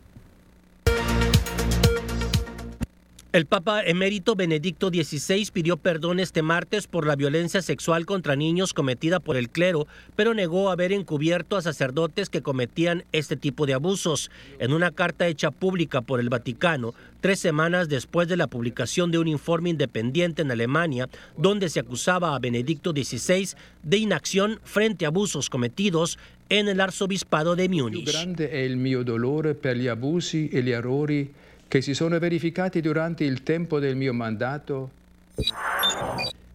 [3.36, 8.74] El Papa emérito Benedicto XVI pidió perdón este martes por la violencia sexual contra niños
[8.74, 13.74] cometida por el clero, pero negó haber encubierto a sacerdotes que cometían este tipo de
[13.74, 14.32] abusos.
[14.58, 19.20] En una carta hecha pública por el Vaticano, tres semanas después de la publicación de
[19.20, 23.50] un informe independiente en Alemania, donde se acusaba a Benedicto XVI
[23.84, 26.18] de inacción frente a abusos cometidos
[26.48, 28.10] en el arzobispado de Múnich.
[28.10, 31.44] grande el mio dolore per gli abusi e gli errori
[31.76, 34.92] che si sono verificati durante il tempo del mio mandato.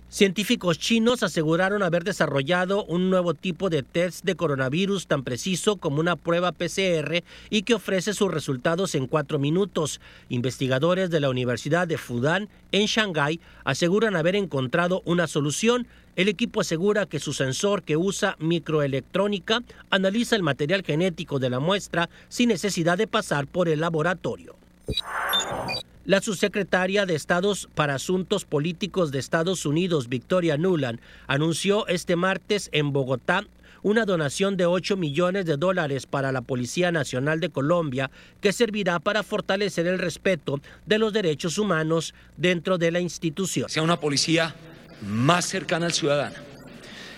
[0.08, 6.00] Científicos chinos aseguraron haber desarrollado un nuevo tipo de test de coronavirus tan preciso como
[6.00, 10.00] una prueba PCR y que ofrece sus resultados en cuatro minutos.
[10.30, 15.86] Investigadores de la Universidad de Fudan en Shanghái aseguran haber encontrado una solución.
[16.16, 21.60] El equipo asegura que su sensor que usa microelectrónica analiza el material genético de la
[21.60, 24.56] muestra sin necesidad de pasar por el laboratorio.
[26.04, 32.68] La subsecretaria de Estados para Asuntos Políticos de Estados Unidos, Victoria Nuland, anunció este martes
[32.72, 33.46] en Bogotá
[33.82, 38.98] una donación de 8 millones de dólares para la Policía Nacional de Colombia que servirá
[38.98, 43.68] para fortalecer el respeto de los derechos humanos dentro de la institución.
[43.68, 44.54] Sea una policía
[45.06, 46.36] más cercana al ciudadano,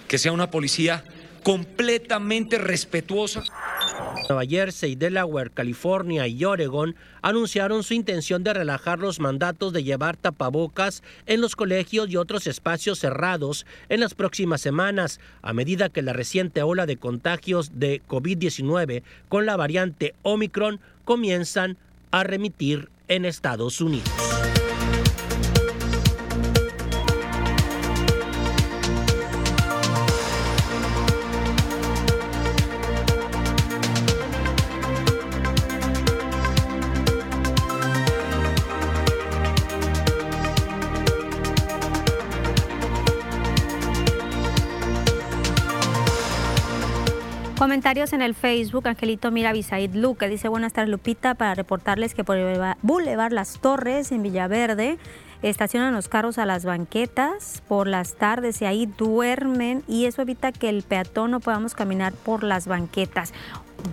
[0.07, 1.05] que sea una policía
[1.43, 3.43] completamente respetuosa.
[4.29, 10.17] Nueva Jersey, Delaware, California y Oregon anunciaron su intención de relajar los mandatos de llevar
[10.17, 16.03] tapabocas en los colegios y otros espacios cerrados en las próximas semanas, a medida que
[16.03, 21.77] la reciente ola de contagios de COVID-19 con la variante Omicron comienzan
[22.11, 24.11] a remitir en Estados Unidos.
[47.63, 52.25] Comentarios en el Facebook, Angelito Mira Bisaid Luque dice buenas tardes Lupita para reportarles que
[52.25, 54.99] por el Boulevard Las Torres en Villaverde
[55.43, 60.51] estacionan los carros a las banquetas por las tardes y ahí duermen y eso evita
[60.51, 63.33] que el peatón no podamos caminar por las banquetas.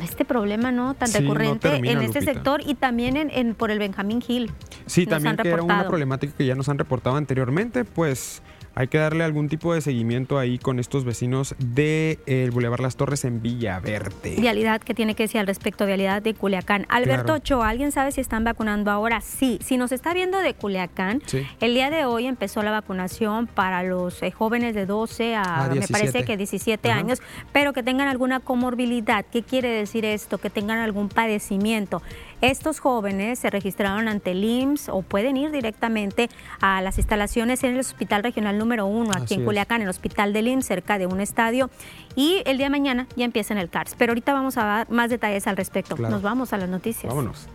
[0.03, 4.51] Este problema no tan recurrente en este sector y también en, por el Benjamín Hill.
[4.87, 8.41] Sí, también que era una problemática que ya nos han reportado anteriormente, pues
[8.79, 12.95] hay que darle algún tipo de seguimiento ahí con estos vecinos de el Boulevard Las
[12.95, 14.37] Torres en Villaverde.
[14.39, 15.85] Vialidad, ¿qué tiene que decir al respecto?
[15.85, 16.85] Vialidad de Culiacán.
[16.87, 19.19] Alberto Ochoa, ¿alguien sabe si están vacunando ahora?
[19.19, 19.59] Sí.
[19.61, 21.21] Si nos está viendo de Culiacán,
[21.59, 25.85] el día de hoy empezó la vacunación para los eh, jóvenes de 12 a, me
[25.85, 27.21] parece que 17 años,
[27.51, 29.25] pero que tengan alguna comorbilidad.
[29.29, 30.37] ¿Qué quiere decir esto?
[30.37, 32.01] Que tengan algún padecimiento.
[32.41, 36.29] Estos jóvenes se registraron ante el IMSS o pueden ir directamente
[36.61, 40.31] a las instalaciones en el Hospital Regional número 1, aquí en Culiacán, en el Hospital
[40.31, 41.69] del IMSS, cerca de un estadio.
[42.15, 43.95] Y el día de mañana ya empieza en el CARS.
[43.97, 45.97] Pero ahorita vamos a dar más detalles al respecto.
[45.97, 47.13] Nos vamos a las noticias.
[47.13, 47.47] Vámonos.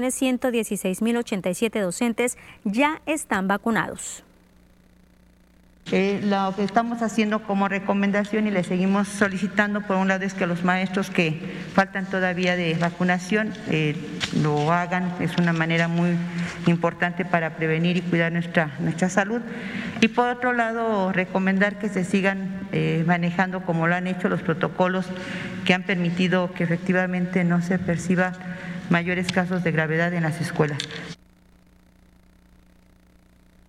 [0.03, 4.23] 2.116.087 docentes ya están vacunados.
[5.91, 10.35] Eh, lo que estamos haciendo como recomendación y le seguimos solicitando, por un lado, es
[10.35, 11.41] que los maestros que
[11.73, 13.95] faltan todavía de vacunación eh,
[14.43, 15.15] lo hagan.
[15.19, 16.11] Es una manera muy
[16.67, 19.41] importante para prevenir y cuidar nuestra, nuestra salud.
[19.99, 24.43] Y por otro lado, recomendar que se sigan eh, manejando como lo han hecho los
[24.43, 25.07] protocolos
[25.65, 28.33] que han permitido que efectivamente no se perciba
[28.89, 30.79] mayores casos de gravedad en las escuelas.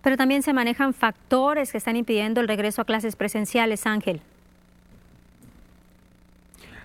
[0.01, 4.21] Pero también se manejan factores que están impidiendo el regreso a clases presenciales, Ángel.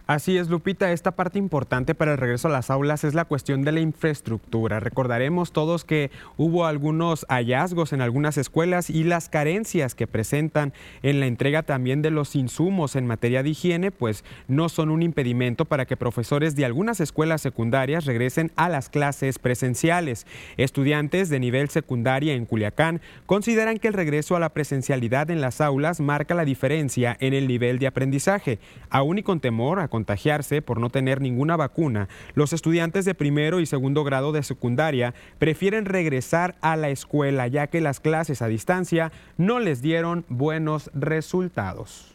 [0.07, 3.63] Así es, Lupita, esta parte importante para el regreso a las aulas es la cuestión
[3.63, 4.79] de la infraestructura.
[4.79, 11.19] Recordaremos todos que hubo algunos hallazgos en algunas escuelas y las carencias que presentan en
[11.19, 15.65] la entrega también de los insumos en materia de higiene, pues no son un impedimento
[15.65, 20.25] para que profesores de algunas escuelas secundarias regresen a las clases presenciales.
[20.57, 25.61] Estudiantes de nivel secundaria en Culiacán consideran que el regreso a la presencialidad en las
[25.61, 30.61] aulas marca la diferencia en el nivel de aprendizaje, aún y con temor a contagiarse
[30.61, 35.87] por no tener ninguna vacuna, los estudiantes de primero y segundo grado de secundaria prefieren
[35.87, 42.13] regresar a la escuela ya que las clases a distancia no les dieron buenos resultados.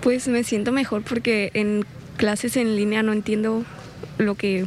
[0.00, 1.84] Pues me siento mejor porque en
[2.16, 3.64] clases en línea no entiendo
[4.16, 4.66] lo que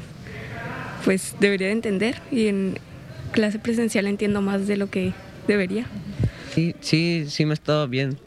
[1.06, 2.80] pues debería de entender y en
[3.32, 5.14] clase presencial entiendo más de lo que
[5.48, 5.86] debería.
[6.54, 8.18] Sí, sí, sí me estado bien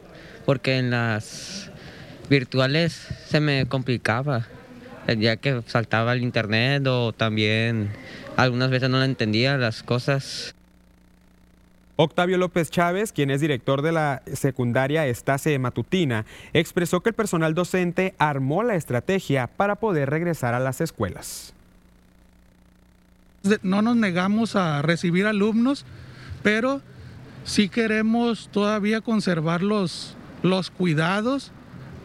[0.47, 1.66] porque en las
[2.29, 4.47] virtuales se me complicaba,
[5.17, 7.89] ya que saltaba el internet o también
[8.35, 10.53] algunas veces no la entendía las cosas.
[11.99, 17.55] Octavio López Chávez, quien es director de la secundaria Estase Matutina, expresó que el personal
[17.55, 21.53] docente armó la estrategia para poder regresar a las escuelas.
[23.63, 25.85] No nos negamos a recibir alumnos,
[26.43, 26.81] pero
[27.45, 31.51] sí queremos todavía conservar los, los cuidados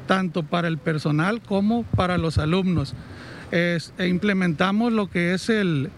[0.07, 2.95] tanto para el personal como para los alumnos.
[3.51, 3.79] e
[4.09, 5.91] implementamos lo que es el,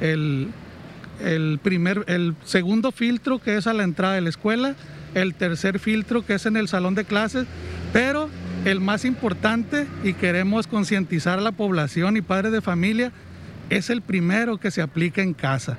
[0.00, 4.74] el, primer, el segundo filtro que es a la entrada de la escuela,
[5.14, 7.46] el tercer filtro que es en el salón de clases,
[7.92, 8.28] pero
[8.64, 13.12] el más importante y queremos concientizar a la población y padres de familia
[13.70, 15.78] es el primero que se aplica en casa.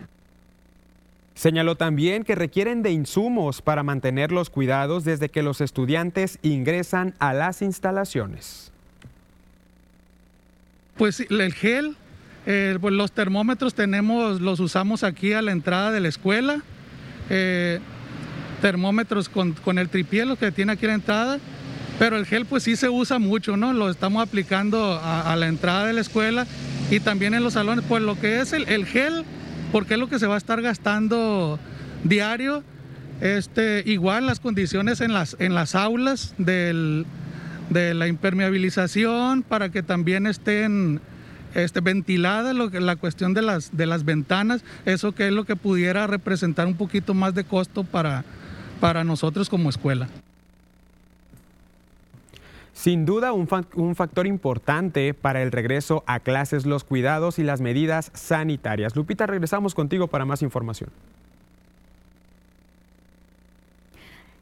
[1.38, 7.13] Señaló también que requieren de insumos para mantener los cuidados desde que los estudiantes ingresan
[7.19, 8.71] a las instalaciones.
[10.97, 11.95] Pues el gel,
[12.47, 16.63] eh, pues los termómetros tenemos, los usamos aquí a la entrada de la escuela.
[17.29, 17.81] Eh,
[18.59, 21.38] termómetros con, el tripié, lo que tiene aquí a la entrada.
[21.99, 23.73] Pero el gel pues sí se usa mucho, ¿no?
[23.73, 26.47] Lo estamos aplicando a, la entrada de la escuela
[26.89, 27.85] y también en los salones.
[27.88, 29.23] Pues lo que es el, el gel
[29.72, 31.59] porque es lo que se va a estar gastando
[32.03, 32.63] diario.
[33.22, 37.05] Este, igual las condiciones en las, en las aulas de
[37.72, 41.01] la impermeabilización para que también estén
[41.55, 46.05] este, ventiladas la cuestión de las, de las ventanas, eso que es lo que pudiera
[46.05, 48.24] representar un poquito más de costo para,
[48.80, 50.07] para nosotros como escuela.
[52.78, 53.47] Sin duda, un,
[53.95, 58.95] factor importante para el regreso a clases, los cuidados y las medidas sanitarias.
[58.95, 60.91] Lupita, regresamos contigo para más información.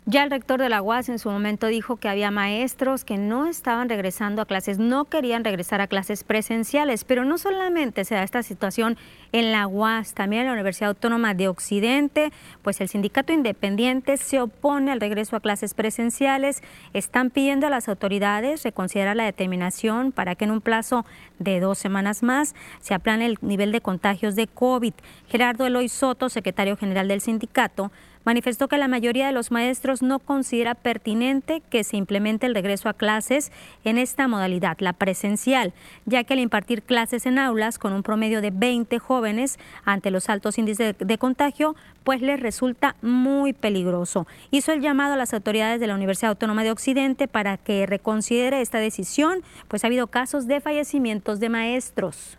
[0.08, 3.47] Ya el rector de la UAS en su momento dijo que había maestros que no
[3.47, 8.22] estaban regresando a clases, no querían regresar a clases presenciales, pero no solamente se da
[8.22, 8.99] esta situación
[9.32, 12.32] en la UAS, también en la Universidad Autónoma de Occidente,
[12.62, 16.62] pues el sindicato independiente se opone al regreso a clases presenciales,
[16.93, 21.03] están pidiendo a las autoridades reconsiderar la determinación para que en un plazo
[21.39, 24.93] de dos semanas más se aplane el nivel de contagios de COVID.
[25.28, 27.91] Gerardo Eloy Soto, secretario general del sindicato,
[28.26, 32.90] manifestó que la mayoría de los maestros no considera pertinente que se implemente el regreso
[32.90, 33.52] a clases
[33.84, 35.74] en esta modalidad, la presencial,
[36.06, 40.28] ya que al impartir clases en aulas con un promedio de 20 jóvenes ante los
[40.30, 44.28] altos índices de, contagio, pues les resulta muy peligroso.
[44.52, 48.62] Hizo el llamado a las autoridades de la Universidad Autónoma de Occidente para que reconsidere
[48.62, 52.38] esta decisión, pues ha habido casos de fallecimientos de maestros.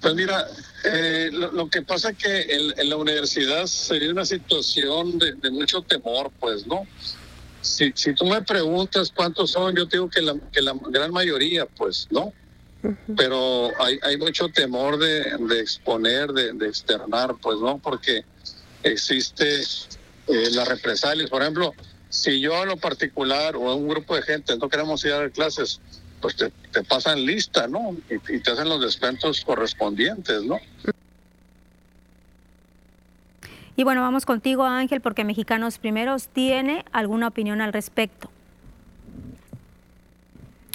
[0.00, 0.46] Pues mira,
[0.84, 6.30] eh, lo, que pasa es que en, la universidad sería una situación de, mucho temor,
[6.40, 6.86] pues, ¿no?
[7.60, 11.66] Si, si tú me preguntas cuántos son, yo digo que la, que la gran mayoría,
[11.66, 12.32] pues, ¿no?
[13.14, 17.76] Pero hay, hay mucho temor de, de exponer, de, de, externar, pues, ¿no?
[17.78, 18.24] Porque
[18.82, 21.28] existe eh, las represalias.
[21.28, 21.74] Por ejemplo,
[22.08, 25.30] si yo en lo particular o un grupo de gente no queremos ir a dar
[25.30, 25.80] clases,
[26.20, 26.50] pues te,
[26.84, 27.96] pasan lista, ¿no?
[28.10, 30.58] Y, te hacen los descuentos correspondientes, ¿no?
[33.76, 38.30] Y bueno, vamos contigo, Ángel, porque Mexicanos Primeros tiene alguna opinión al respecto.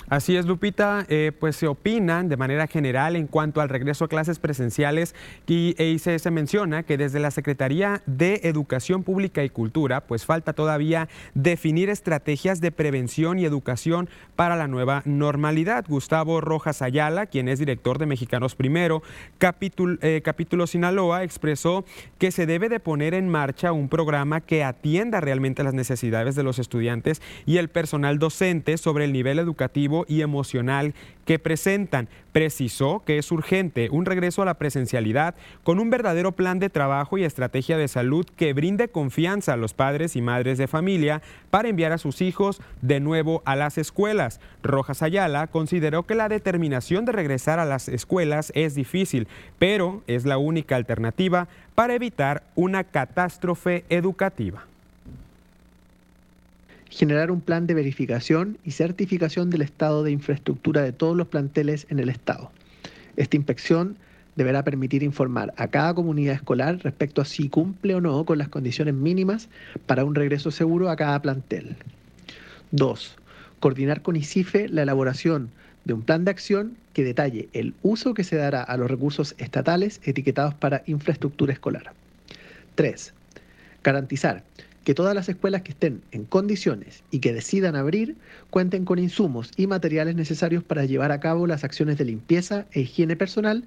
[0.08, 4.08] Así es, Lupita, eh, pues se opinan de manera general en cuanto al regreso a
[4.08, 5.16] clases presenciales
[5.48, 11.10] y, se, menciona que desde la Secretaría de Educación Pública y Cultura, pues falta todavía
[11.34, 15.86] definir estrategias de prevención y educación para la nueva normalidad.
[15.88, 19.02] Gustavo Rojas Ayala, quien es director de Mexicanos Primero,
[19.40, 21.84] capítulo, eh, capítulo Sinaloa, expresó
[22.20, 26.44] que se debe de poner en marcha un programa que atienda realmente las necesidades de
[26.44, 30.94] los estudiantes y el personal docente sobre el nivel educativo y emocional
[31.26, 32.08] que presentan.
[32.32, 37.18] Precisó que es urgente un regreso a la presencialidad con un verdadero plan de trabajo
[37.18, 41.70] y estrategia de salud que brinde confianza a los padres y madres de familia para
[41.70, 44.40] enviar a sus hijos de nuevo a las escuelas.
[44.64, 49.28] Rojas Ayala consideró que la determinación de regresar a las escuelas es difícil,
[49.58, 54.66] pero es la única alternativa para evitar una catástrofe educativa
[56.96, 61.88] generar un plan de verificación y certificación del estado de infraestructura de todos los planteles
[61.90, 62.52] en el Estado.
[63.18, 63.98] Esta inspección
[64.38, 68.48] deberá permitir informar a cada comunidad escolar respecto a si cumple o no con las
[68.48, 69.50] condiciones mínimas
[69.86, 71.76] para un regreso seguro a cada plantel.
[72.72, 73.18] 2.
[73.60, 75.50] Coordinar con ICIFE la elaboración
[75.84, 79.36] de un plan de acción que detalle el uso que se dará a los recursos
[79.38, 81.92] estatales etiquetados para infraestructura escolar.
[82.76, 83.14] 3.
[83.84, 84.44] Garantizar
[84.86, 88.16] que todas las escuelas que estén en condiciones y que decidan abrir
[88.50, 92.82] cuenten con insumos y materiales necesarios para llevar a cabo las acciones de limpieza e
[92.82, 93.66] higiene personal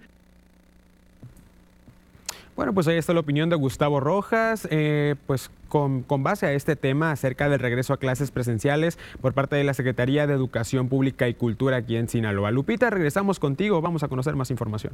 [2.58, 6.52] bueno, pues ahí está la opinión de Gustavo Rojas, eh, pues con, con, base a
[6.54, 10.88] este tema acerca del regreso a clases presenciales por parte de la Secretaría de Educación
[10.88, 12.50] Pública y Cultura aquí en Sinaloa.
[12.50, 14.92] Lupita, regresamos contigo, vamos a conocer más información.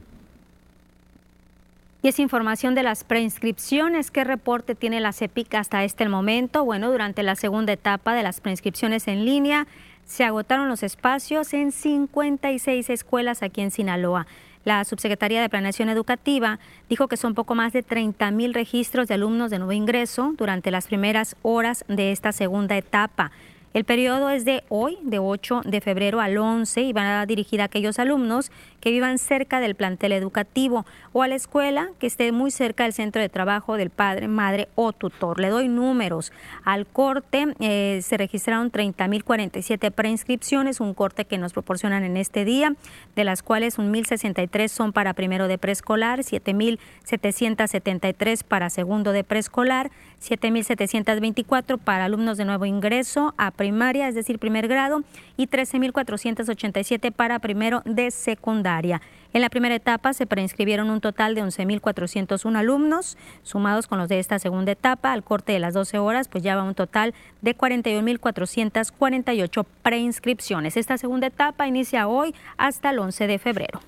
[2.05, 4.11] Y es información de las preinscripciones.
[4.11, 6.63] ¿Qué reporte tiene la CEPIC hasta este momento?
[6.63, 9.67] Bueno, durante la segunda etapa de las preinscripciones en línea
[10.05, 14.27] se agotaron los espacios en 56 escuelas aquí en Sinaloa.
[14.67, 16.59] La subsecretaría de Planeación Educativa
[16.91, 20.71] dijo que son poco más de 30 mil registros de alumnos de nuevo ingreso durante
[20.71, 23.33] las primeras horas de esta segunda etapa.
[23.75, 27.61] El periodo es de hoy, de 8 de febrero al 11, y van a dirigir
[27.61, 28.53] a aquellos alumnos
[28.85, 32.93] que vivan cerca del plantel educativo o a la escuela que esté muy cerca del
[32.93, 35.41] centro de trabajo del padre, madre o tutor.
[35.41, 36.33] Le doy números.
[36.65, 42.75] Al corte eh, se registraron 30.047 preinscripciones, un corte que nos proporcionan en este día,
[43.17, 49.91] de las cuales 1.063 son para primero de preescolar, 7.773 para segundo de preescolar,
[50.23, 55.05] 7.724 para alumnos de nuevo ingreso a primaria, es decir, primer grado,
[55.39, 58.74] y 13.487 para primero de secundaria.
[58.83, 64.21] En la primera etapa se preinscribieron un total de 11.401 alumnos, sumados con los de
[64.21, 67.57] esta segunda etapa, al corte de las 12 horas, pues ya va un total de
[67.57, 70.77] 41.448 preinscripciones.
[70.77, 73.81] Esta segunda etapa inicia hoy hasta el 11 de febrero.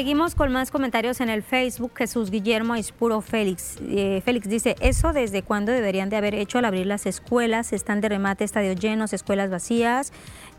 [0.00, 1.92] Seguimos con más comentarios en el Facebook.
[1.94, 3.76] Jesús Guillermo Ispuro Félix.
[3.82, 7.74] Eh, Félix dice, ¿eso desde cuándo deberían de haber hecho al abrir las escuelas?
[7.74, 10.10] Están de remate, estadios llenos, escuelas vacías.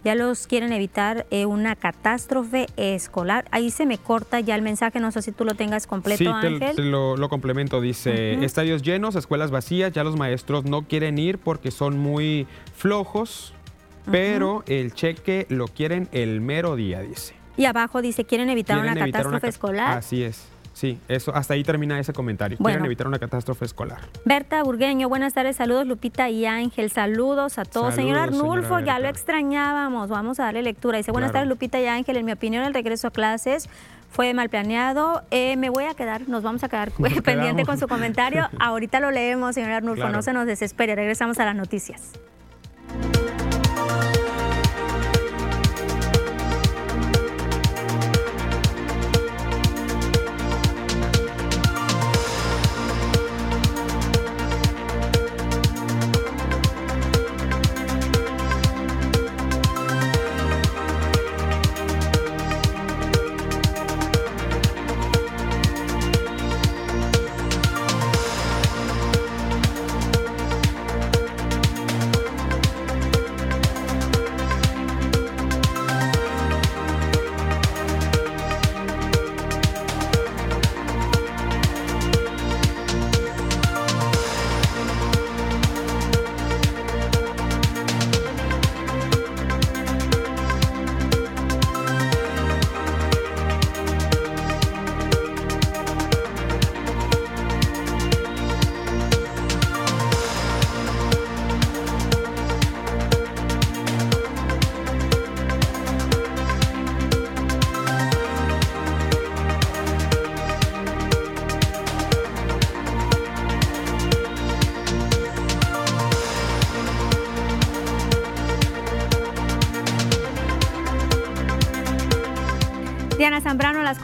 [0.04, 3.46] Ya los quieren evitar eh, una catástrofe escolar.
[3.50, 6.28] Ahí se me corta ya el mensaje, no sé si tú lo tengas completo, sí,
[6.28, 6.76] Ángel.
[6.76, 7.82] te lo, lo complemento.
[7.82, 13.56] Dice, estadios llenos, escuelas vacías, ya los maestros no quieren ir porque son muy flojos,
[14.06, 17.41] pero el cheque lo quieren el mero día, dice.
[17.62, 19.98] Y abajo dice, quieren evitar Quieren una evitar catástrofe cat- escolar.
[20.00, 20.48] Así es.
[20.74, 22.58] Sí, eso, hasta ahí termina ese comentario.
[22.60, 22.74] Bueno.
[22.74, 24.00] Quieren evitar una catástrofe escolar.
[24.26, 27.94] Berta Burgueño, buenas tardes, saludos Lupita y Ángel, saludos a todos.
[27.94, 30.98] Señor Saludos, Arnulfo, señora ya lo extrañábamos, vamos a darle lectura.
[30.98, 31.44] Dice, buenas Claro.
[31.44, 33.70] tardes Lupita y Ángel, en mi opinión el regreso a clases
[34.10, 35.22] fue mal planeado.
[35.30, 37.66] Eh, me voy a quedar, nos vamos a quedar pendiente quedamos.
[37.68, 38.50] con su comentario.
[38.60, 40.14] Ahorita lo leemos, señor Arnulfo, Claro.
[40.16, 42.14] no se nos desespere, regresamos a las noticias.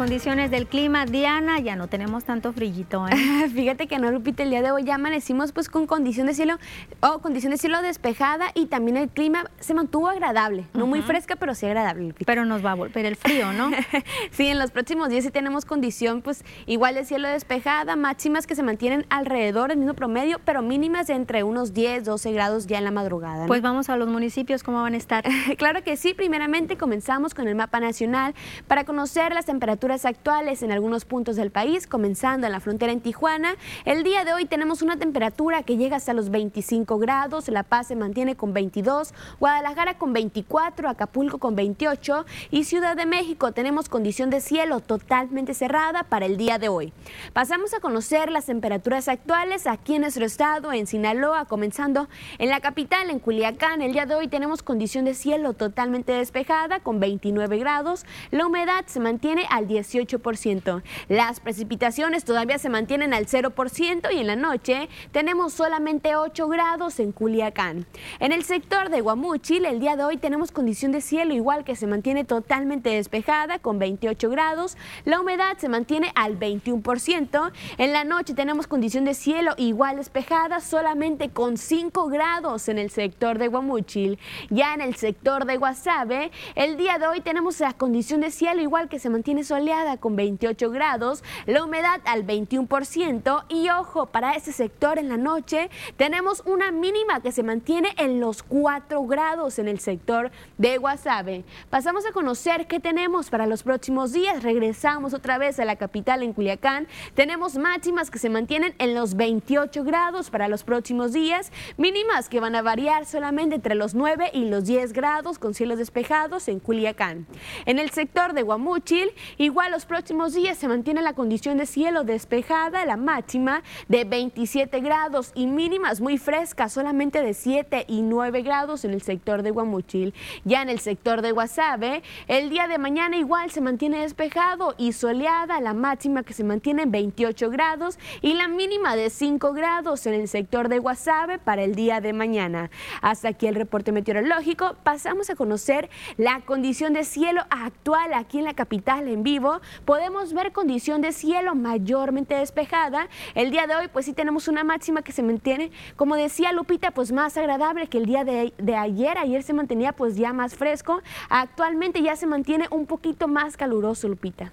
[0.07, 1.05] Condiciones del clima.
[1.05, 3.05] Diana, ya no tenemos tanto frillito.
[3.09, 3.49] ¿eh?
[3.53, 6.59] Fíjate que no, Lupita, el día de hoy ya amanecimos pues con condición de cielo,
[7.01, 10.65] o condición de cielo despejada y también el clima se mantuvo agradable.
[10.73, 12.13] No muy fresca, pero sí agradable.
[12.25, 13.71] Pero nos va a volver el frío, ¿no?
[14.31, 18.55] sí, en los próximos días sí tenemos condición pues igual de cielo despejada, máximas que
[18.55, 22.77] se mantienen alrededor del mismo promedio, pero mínimas de entre unos 10, 12 grados ya
[22.77, 23.41] en la madrugada.
[23.41, 23.47] ¿no?
[23.47, 25.23] Pues vamos a los municipios, ¿cómo van a estar?
[25.57, 28.35] Claro que sí, primeramente comenzamos con el mapa nacional
[28.67, 33.01] para conocer las temperaturas actuales en algunos puntos del país, comenzando en la frontera en
[33.01, 33.55] Tijuana.
[33.85, 37.87] El día de hoy tenemos una temperatura que llega hasta los 25 grados, La Paz
[37.87, 39.13] se mantiene con 22,
[39.47, 45.53] Guadalajara con 24, Acapulco con 28 y Ciudad de México tenemos condición de cielo totalmente
[45.53, 46.91] cerrada para el día de hoy.
[47.31, 52.59] Pasamos a conocer las temperaturas actuales aquí en nuestro estado, en Sinaloa, comenzando en la
[52.59, 53.81] capital, en Culiacán.
[53.81, 58.05] El día de hoy tenemos condición de cielo totalmente despejada con 29 grados.
[58.31, 60.83] La humedad se mantiene al 18%.
[61.07, 66.99] Las precipitaciones todavía se mantienen al 0% y en la noche tenemos solamente 8 grados
[66.99, 67.85] en Culiacán.
[68.19, 69.01] En el sector de
[69.38, 73.59] Guamúchil, el día de hoy tenemos condición de cielo igual que se mantiene totalmente despejada
[73.59, 74.77] con 28 grados.
[75.05, 77.51] La humedad se mantiene al 21%.
[77.77, 82.89] En la noche tenemos condición de cielo igual despejada solamente con 5 grados en el
[82.89, 84.17] sector de Guamúchil.
[84.49, 88.63] Ya en el sector de Guasave, el día de hoy tenemos la condición de cielo
[88.63, 94.33] igual que se mantiene soleada con 28 grados, la humedad al 21% y ojo, para
[94.33, 99.26] ese sector en la noche tenemos una mínima que se mantiene en los 4 grados
[99.28, 101.43] en el sector de Guasave.
[101.69, 104.41] Pasamos a conocer qué tenemos para los próximos días.
[104.41, 106.88] Regresamos otra vez a la capital en Culiacán.
[107.13, 112.39] Tenemos máximas que se mantienen en los 28 grados para los próximos días, mínimas que
[112.39, 116.61] van a variar solamente entre los 9 y los 10 grados con cielos despejados en
[116.61, 117.28] Culiacán.
[117.65, 122.05] En el sector de Guamúchil, igual los próximos días se mantiene la condición de cielo
[122.05, 128.41] despejada, la máxima de 27 grados y mínimas muy frescas, solamente de 7 y 9
[128.41, 130.13] grados en el sector de Guamuchil.
[130.45, 134.93] Ya en el sector de Guasave, el día de mañana igual se mantiene despejado y
[134.93, 140.05] soleada, la máxima que se mantiene en 28 grados y la mínima de 5 grados
[140.05, 142.70] en el sector de Guasave para el día de mañana.
[143.01, 144.76] Hasta aquí el reporte meteorológico.
[144.84, 149.59] Pasamos a conocer la condición de cielo actual aquí en la capital en vivo.
[149.84, 153.09] Podemos ver condición de cielo mayormente despejada.
[153.36, 156.91] El día de hoy pues sí tenemos una máxima que se mantiene, como decía Lupita,
[156.91, 159.06] pues más agradable que el día de ayer.
[159.15, 161.01] Ayer se mantenía pues ya más fresco.
[161.29, 164.51] Actualmente ya se mantiene un poquito más caluroso, Lupita.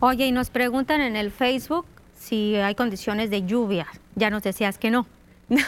[0.00, 1.86] Oye, y nos preguntan en el Facebook
[2.18, 3.86] si hay condiciones de lluvia.
[4.16, 5.06] Ya nos decías que no.
[5.56, 5.62] No,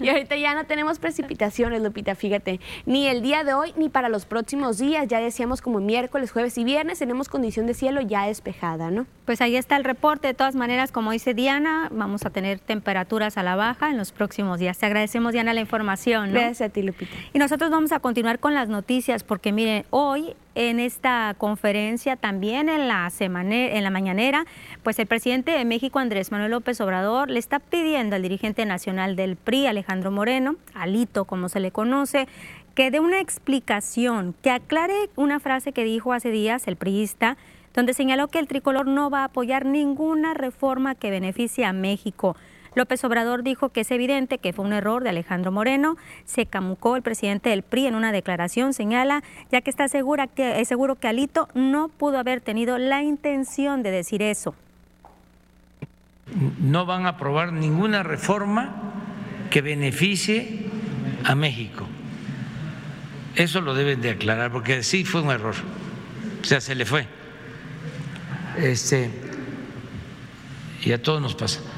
[0.00, 4.08] y ahorita ya no tenemos precipitaciones, Lupita, fíjate, ni el día de hoy ni para
[4.08, 5.08] los próximos días.
[5.08, 9.06] Ya decíamos como miércoles, jueves y viernes tenemos condición de cielo ya despejada, ¿no?
[9.24, 10.28] Pues ahí está el reporte.
[10.28, 14.12] De todas maneras, como dice Diana, vamos a tener temperaturas a la baja en los
[14.12, 14.78] próximos días.
[14.78, 16.32] Te agradecemos, Diana, la información.
[16.32, 16.40] ¿no?
[16.40, 17.12] Gracias a ti, Lupita.
[17.32, 22.70] Y nosotros vamos a continuar con las noticias porque, miren, hoy en esta conferencia, también
[22.70, 24.46] en la, semana, en la mañanera,
[24.82, 29.16] pues el presidente de México, Andrés Manuel López Obrador, le está pidiendo al dirigente nacional
[29.16, 32.26] del PRI, Alejandro Moreno, Alito como se le conoce,
[32.74, 37.36] que dé una explicación, que aclare una frase que dijo hace días el priista,
[37.74, 42.34] donde señaló que el tricolor no va a apoyar ninguna reforma que beneficie a México.
[42.76, 45.96] López Obrador dijo que es evidente que fue un error de Alejandro Moreno.
[46.26, 50.60] Se camucó el presidente del PRI en una declaración, señala, ya que está segura que,
[50.60, 54.54] es seguro que Alito no pudo haber tenido la intención de decir eso.
[56.60, 58.92] No van a aprobar ninguna reforma
[59.48, 60.66] que beneficie
[61.24, 61.86] a México.
[63.36, 65.54] Eso lo deben de aclarar, porque sí fue un error.
[66.42, 67.06] O sea, se le fue.
[68.58, 69.10] Este,
[70.84, 71.75] y a todos nos pasa.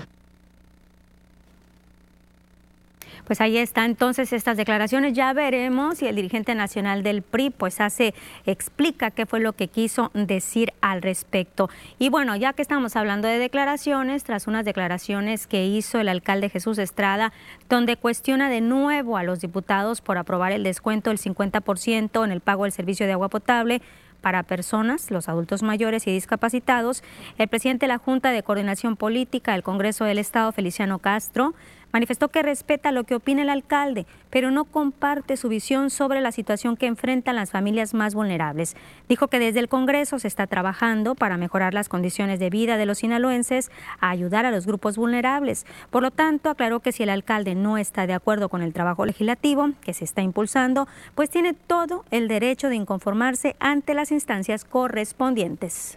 [3.29, 5.12] Pues ahí está entonces estas declaraciones.
[5.12, 8.14] Ya veremos si el dirigente nacional del PRI pues hace,
[8.47, 11.68] explica qué fue lo que quiso decir al respecto.
[11.99, 16.49] Y bueno, ya que estamos hablando de declaraciones, tras unas declaraciones que hizo el alcalde
[16.49, 17.35] Jesús Estrada,
[17.68, 22.41] donde cuestiona de nuevo a los diputados por aprobar el descuento del 50% en el
[22.41, 23.83] pago del servicio de agua potable,
[24.20, 27.03] para personas, los adultos mayores y discapacitados,
[27.39, 31.55] el presidente de la Junta de Coordinación Política del Congreso del Estado, Feliciano Castro,
[31.93, 36.32] Manifestó que respeta lo que opina el alcalde, pero no comparte su visión sobre la
[36.32, 38.76] situación que enfrentan las familias más vulnerables.
[39.09, 42.84] Dijo que desde el Congreso se está trabajando para mejorar las condiciones de vida de
[42.84, 43.70] los sinaloenses,
[44.01, 45.64] a ayudar a los grupos vulnerables.
[45.91, 49.07] Por lo tanto, aclaró que si el alcalde no está de acuerdo con el trabajo
[49.07, 54.64] legislativo que se está impulsando, pues tiene todo el derecho de inconformarse ante las instancias
[54.64, 55.97] correspondientes.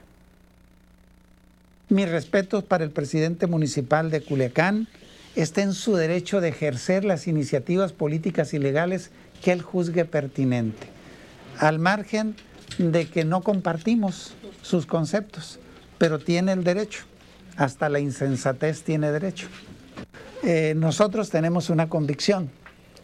[1.90, 4.88] Mis respetos para el presidente municipal de Culiacán,
[5.36, 9.12] está en su derecho de ejercer las iniciativas políticas y legales
[9.42, 10.88] que él juzgue pertinente,
[11.58, 12.36] al margen
[12.78, 15.60] de que no compartimos sus conceptos,
[15.98, 17.06] pero tiene el derecho,
[17.58, 19.48] hasta la insensatez tiene derecho.
[20.44, 22.50] Eh, nosotros tenemos una convicción,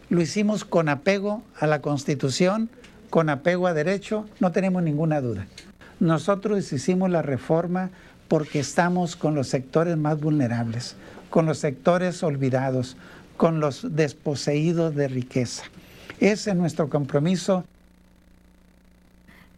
[0.10, 2.70] lo hicimos con apego a la Constitución,
[3.10, 5.48] con apego a derecho, no tenemos ninguna duda.
[6.00, 7.90] Nosotros hicimos la reforma
[8.28, 10.96] porque estamos con los sectores más vulnerables,
[11.30, 12.98] con los sectores olvidados,
[13.38, 15.64] con los desposeídos de riqueza.
[16.20, 17.64] Ese es nuestro compromiso.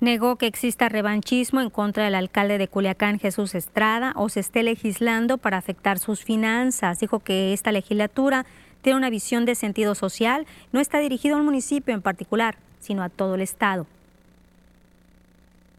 [0.01, 4.63] Negó que exista revanchismo en contra del alcalde de Culiacán, Jesús Estrada, o se esté
[4.63, 6.99] legislando para afectar sus finanzas.
[6.99, 8.45] Dijo que esta legislatura
[8.81, 13.03] tiene una visión de sentido social, no está dirigido a un municipio en particular, sino
[13.03, 13.87] a todo el Estado.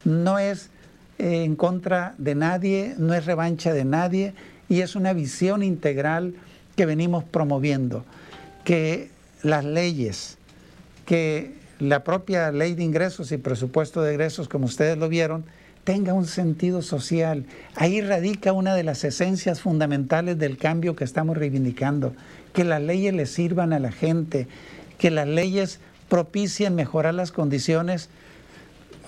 [0.05, 0.70] No es
[1.18, 4.34] eh, en contra de nadie, no es revancha de nadie,
[4.70, 6.32] y es una visión integral
[6.76, 8.04] que venimos promoviendo,
[8.64, 9.10] que
[9.42, 10.38] las leyes,
[11.04, 15.44] que la propia ley de ingresos y presupuesto de ingresos, como ustedes lo vieron,
[15.82, 17.46] tenga un sentido social.
[17.74, 22.14] Ahí radica una de las esencias fundamentales del cambio que estamos reivindicando,
[22.52, 24.46] que las leyes le sirvan a la gente,
[24.98, 28.08] que las leyes propicien mejorar las condiciones.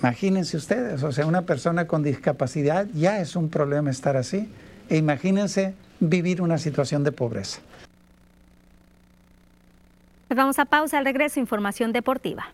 [0.01, 4.49] Imagínense ustedes, o sea, una persona con discapacidad ya es un problema estar así.
[4.89, 7.61] E imagínense vivir una situación de pobreza.
[10.27, 12.47] Pues vamos a pausa, al regreso, información deportiva.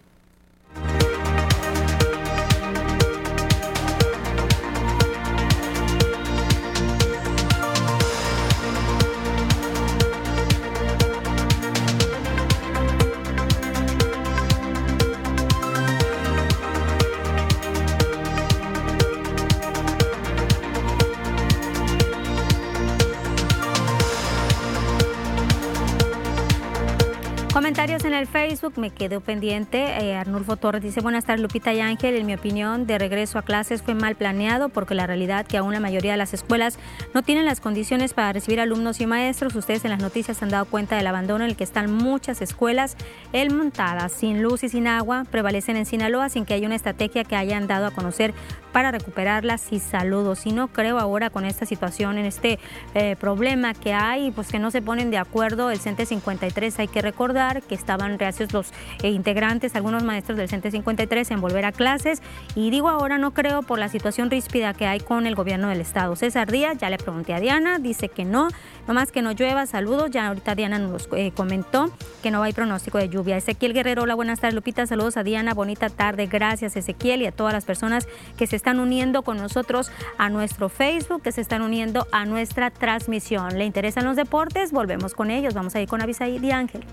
[27.53, 29.79] Comentarios en el Facebook, me quedo pendiente.
[29.79, 33.41] Eh, Arnulfo Torres dice, buenas tardes Lupita y Ángel, en mi opinión de regreso a
[33.41, 36.77] clases fue mal planeado porque la realidad que aún la mayoría de las escuelas
[37.15, 39.55] no tienen las condiciones para recibir alumnos y maestros.
[39.55, 42.95] Ustedes en las noticias han dado cuenta del abandono en el que están muchas escuelas,
[43.33, 47.23] el montadas, sin luz y sin agua, prevalecen en Sinaloa sin que haya una estrategia
[47.23, 48.35] que hayan dado a conocer
[48.71, 50.45] para recuperarlas y saludos.
[50.45, 52.59] Y no creo ahora con esta situación, en este
[52.93, 56.87] eh, problema que hay, pues que no se ponen de acuerdo el CENTE 53, hay
[56.87, 58.71] que recordar que estaban reacios los
[59.01, 62.21] eh, integrantes, algunos maestros del CENTE 53 en volver a clases
[62.53, 65.79] y digo ahora no creo por la situación ríspida que hay con el gobierno del
[65.79, 66.17] estado.
[66.17, 68.49] César Díaz, ya le pregunté a Diana, dice que no,
[68.87, 72.97] nomás que no llueva, saludos, ya ahorita Diana nos eh, comentó que no hay pronóstico
[72.97, 73.37] de lluvia.
[73.37, 77.31] Ezequiel Guerrero, hola, buenas tardes Lupita, saludos a Diana, bonita tarde, gracias Ezequiel y a
[77.31, 78.05] todas las personas
[78.37, 82.69] que se están uniendo con nosotros a nuestro Facebook, que se están uniendo a nuestra
[82.69, 83.57] transmisión.
[83.57, 84.73] ¿Le interesan los deportes?
[84.73, 86.83] Volvemos con ellos, vamos a ir con Avisaí y Ángel.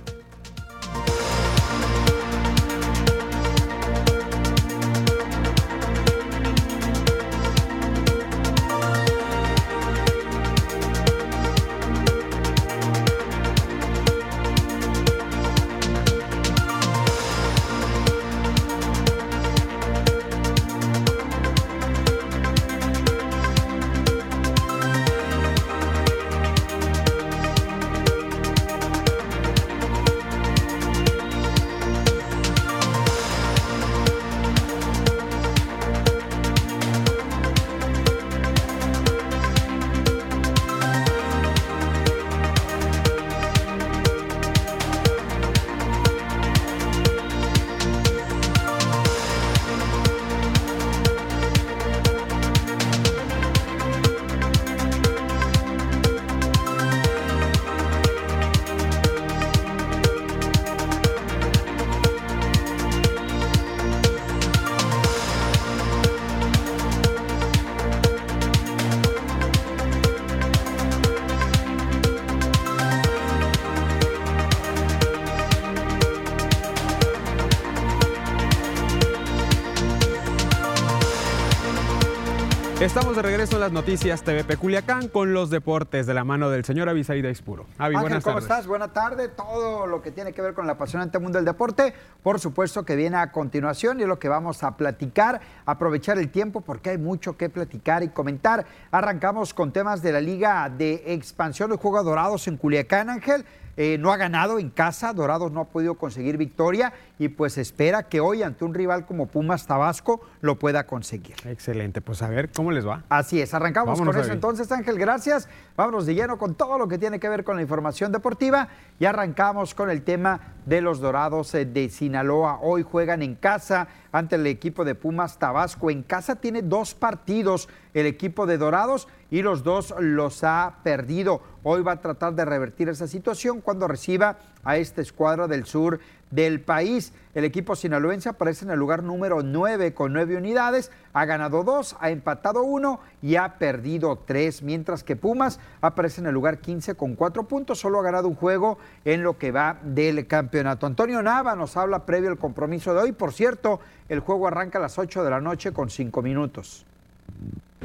[83.16, 86.66] Estamos de regreso en las noticias TVP Culiacán con los deportes de la mano del
[86.66, 87.64] señor Avisaída Ispuro.
[87.78, 88.66] Avi, Ángel, ¿cómo estás?
[88.66, 89.28] Buena tarde.
[89.28, 92.94] Todo lo que tiene que ver con el apasionante mundo del deporte, por supuesto que
[92.94, 96.98] viene a continuación y es lo que vamos a platicar, aprovechar el tiempo porque hay
[96.98, 98.66] mucho que platicar y comentar.
[98.90, 103.46] Arrancamos con temas de la Liga de Expansión de Juegos Dorados en Culiacán, Ángel.
[103.76, 108.04] Eh, no ha ganado en casa, Dorados no ha podido conseguir victoria y pues espera
[108.04, 111.36] que hoy ante un rival como Pumas Tabasco lo pueda conseguir.
[111.44, 113.04] Excelente, pues a ver cómo les va.
[113.08, 115.48] Así es, arrancamos con eso entonces Ángel, gracias.
[115.76, 119.04] Vámonos de lleno con todo lo que tiene que ver con la información deportiva y
[119.04, 122.58] arrancamos con el tema de los Dorados eh, de Sinaloa.
[122.62, 123.86] Hoy juegan en casa
[124.16, 125.90] ante el equipo de Pumas Tabasco.
[125.90, 131.42] En casa tiene dos partidos el equipo de Dorados y los dos los ha perdido.
[131.62, 136.00] Hoy va a tratar de revertir esa situación cuando reciba a esta escuadra del sur
[136.30, 137.12] del país.
[137.34, 141.96] El equipo sinaloense aparece en el lugar número 9 con 9 unidades, ha ganado 2,
[142.00, 146.94] ha empatado 1 y ha perdido 3, mientras que Pumas aparece en el lugar 15
[146.94, 150.86] con 4 puntos, solo ha ganado un juego en lo que va del campeonato.
[150.86, 154.82] Antonio Nava nos habla previo al compromiso de hoy, por cierto, el juego arranca a
[154.82, 156.84] las 8 de la noche con 5 minutos.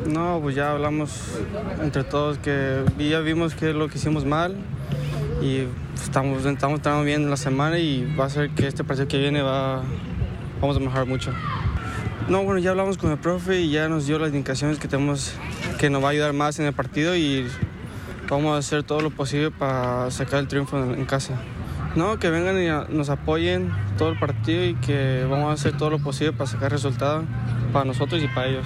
[0.08, 1.40] No, pues ya hablamos
[1.82, 4.56] entre todos que ya vimos que lo que hicimos mal
[5.42, 9.08] y estamos, estamos entrando bien en la semana y va a ser que este partido
[9.08, 9.84] que viene va,
[10.62, 11.32] vamos a mejorar mucho.
[12.30, 15.34] No, bueno, ya hablamos con el profe y ya nos dio las indicaciones que tenemos,
[15.80, 17.48] que nos va a ayudar más en el partido y
[18.30, 21.34] vamos a hacer todo lo posible para sacar el triunfo en, casa.
[21.96, 25.90] No, que vengan y nos apoyen todo el partido y que vamos a hacer todo
[25.90, 27.26] lo posible para sacar resultados
[27.74, 28.66] para nosotros y para ellos.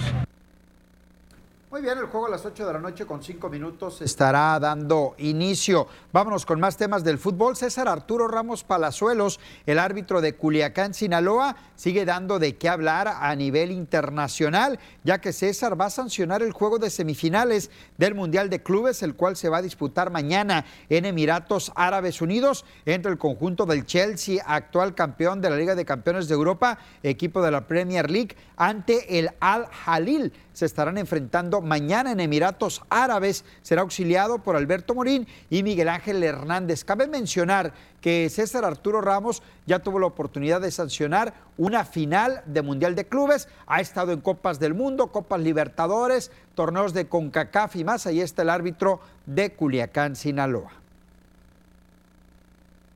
[1.76, 5.14] Muy bien, el juego a las 8 de la noche con 5 minutos estará dando
[5.18, 5.90] inicio.
[6.14, 7.58] Vámonos con más temas del fútbol.
[7.58, 13.36] César Arturo Ramos Palazuelos, el árbitro de Culiacán, Sinaloa, sigue dando de qué hablar a
[13.36, 18.64] nivel internacional, ya que César va a sancionar el juego de semifinales del Mundial de
[18.64, 23.66] Clubes, el cual se va a disputar mañana en Emiratos Árabes Unidos entre el conjunto
[23.66, 28.10] del Chelsea, actual campeón de la Liga de Campeones de Europa, equipo de la Premier
[28.10, 30.32] League, ante el Al Jalil.
[30.56, 33.44] Se estarán enfrentando mañana en Emiratos Árabes.
[33.62, 36.86] Será auxiliado por Alberto Morín y Miguel Ángel Hernández.
[36.86, 42.62] Cabe mencionar que César Arturo Ramos ya tuvo la oportunidad de sancionar una final de
[42.62, 43.50] Mundial de Clubes.
[43.68, 48.08] Ha estado en Copas del Mundo, Copas Libertadores, torneos de CONCACAF y más.
[48.08, 50.85] Ahí está el árbitro de Culiacán, Sinaloa.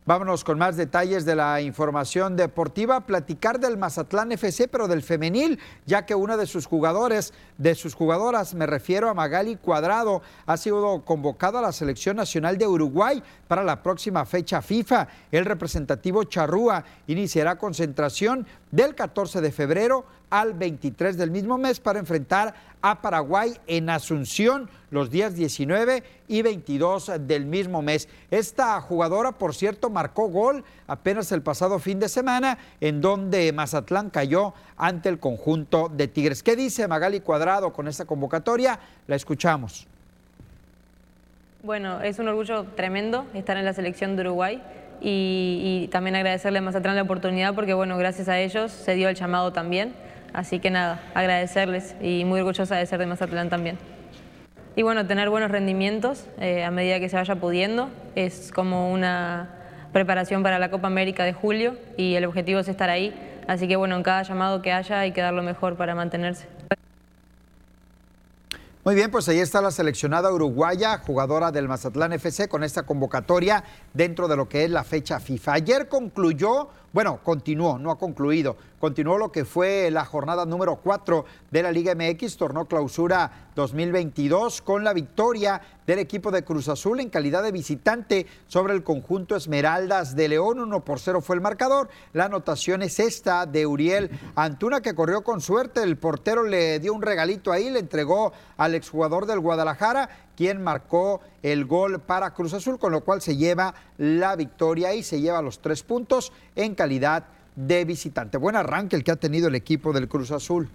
[0.10, 5.60] Vámonos con más detalles de la información deportiva, platicar del Mazatlán FC, pero del femenil,
[5.86, 10.57] ya que una de sus jugadores, de sus jugadoras, me refiero a Magali Cuadrado, ha
[10.57, 15.07] sido convocada a la selección nacional de Uruguay para la próxima fecha FIFA.
[15.32, 21.99] El representativo Charrúa iniciará concentración del 14 de febrero al 23 del mismo mes para
[21.99, 28.07] enfrentar a Paraguay en Asunción los días 19 y 22 del mismo mes.
[28.32, 34.09] Esta jugadora, por cierto, marcó gol apenas el pasado fin de semana en donde Mazatlán
[34.09, 36.43] cayó ante el conjunto de Tigres.
[36.43, 38.80] ¿Qué dice Magali Cuadrado con esta convocatoria?
[39.07, 39.88] La escuchamos.
[41.61, 44.63] Bueno, es un orgullo tremendo estar en la selección de Uruguay
[45.01, 49.09] y, y también agradecerle a Mazatlán la oportunidad porque, bueno, gracias a ellos se dio
[49.09, 49.93] el llamado también.
[50.34, 53.77] Así que nada, agradecerles y muy orgullosa de ser de Mazatlán también.
[54.75, 59.49] Y bueno, tener buenos rendimientos eh, a medida que se vaya pudiendo es como una
[59.91, 63.13] preparación para la Copa América de julio y el objetivo es estar ahí.
[63.47, 66.47] Así que bueno, en cada llamado que haya hay que dar lo mejor para mantenerse.
[68.86, 73.63] Muy bien, pues ahí está la seleccionada uruguaya, jugadora del Mazatlán FC, con esta convocatoria
[73.93, 75.53] dentro de lo que es la fecha FIFA.
[75.53, 81.26] Ayer concluyó, bueno, continuó, no ha concluido, continuó lo que fue la jornada número 4
[81.52, 87.00] de la Liga MX, tornó clausura 2022, con la victoria del equipo de Cruz Azul
[87.00, 90.60] en calidad de visitante sobre el conjunto Esmeraldas de León.
[90.60, 91.90] 1 por 0 fue el marcador.
[92.14, 95.84] La anotación es esta de Uriel Antuna, que corrió con suerte.
[95.84, 100.10] El portero le dio un regalito ahí, le entregó al exjugador del Guadalajara,
[100.40, 105.04] quien marcó el gol para Cruz Azul, con lo cual se lleva la victoria y
[105.04, 107.26] se lleva los tres puntos en calidad
[107.58, 108.38] de visitante.
[108.38, 110.70] Buen arranque el que ha tenido el equipo del Cruz Azul.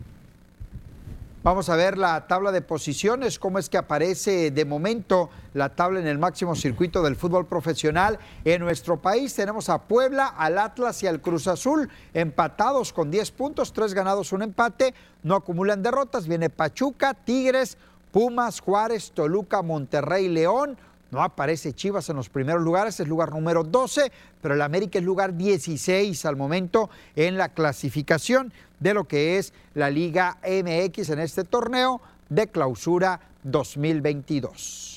[1.42, 5.98] Vamos a ver la tabla de posiciones, cómo es que aparece de momento la tabla
[5.98, 9.34] en el máximo circuito del fútbol profesional en nuestro país.
[9.34, 14.32] Tenemos a Puebla, al Atlas y al Cruz Azul empatados con 10 puntos, 3 ganados,
[14.32, 16.28] un empate, no acumulan derrotas.
[16.28, 17.78] Viene Pachuca, Tigres,
[18.14, 20.78] Pumas, Juárez, Toluca, Monterrey, León.
[21.10, 25.04] No aparece Chivas en los primeros lugares, es lugar número 12, pero el América es
[25.04, 31.18] lugar 16 al momento en la clasificación de lo que es la Liga MX en
[31.18, 34.94] este torneo de clausura 2022.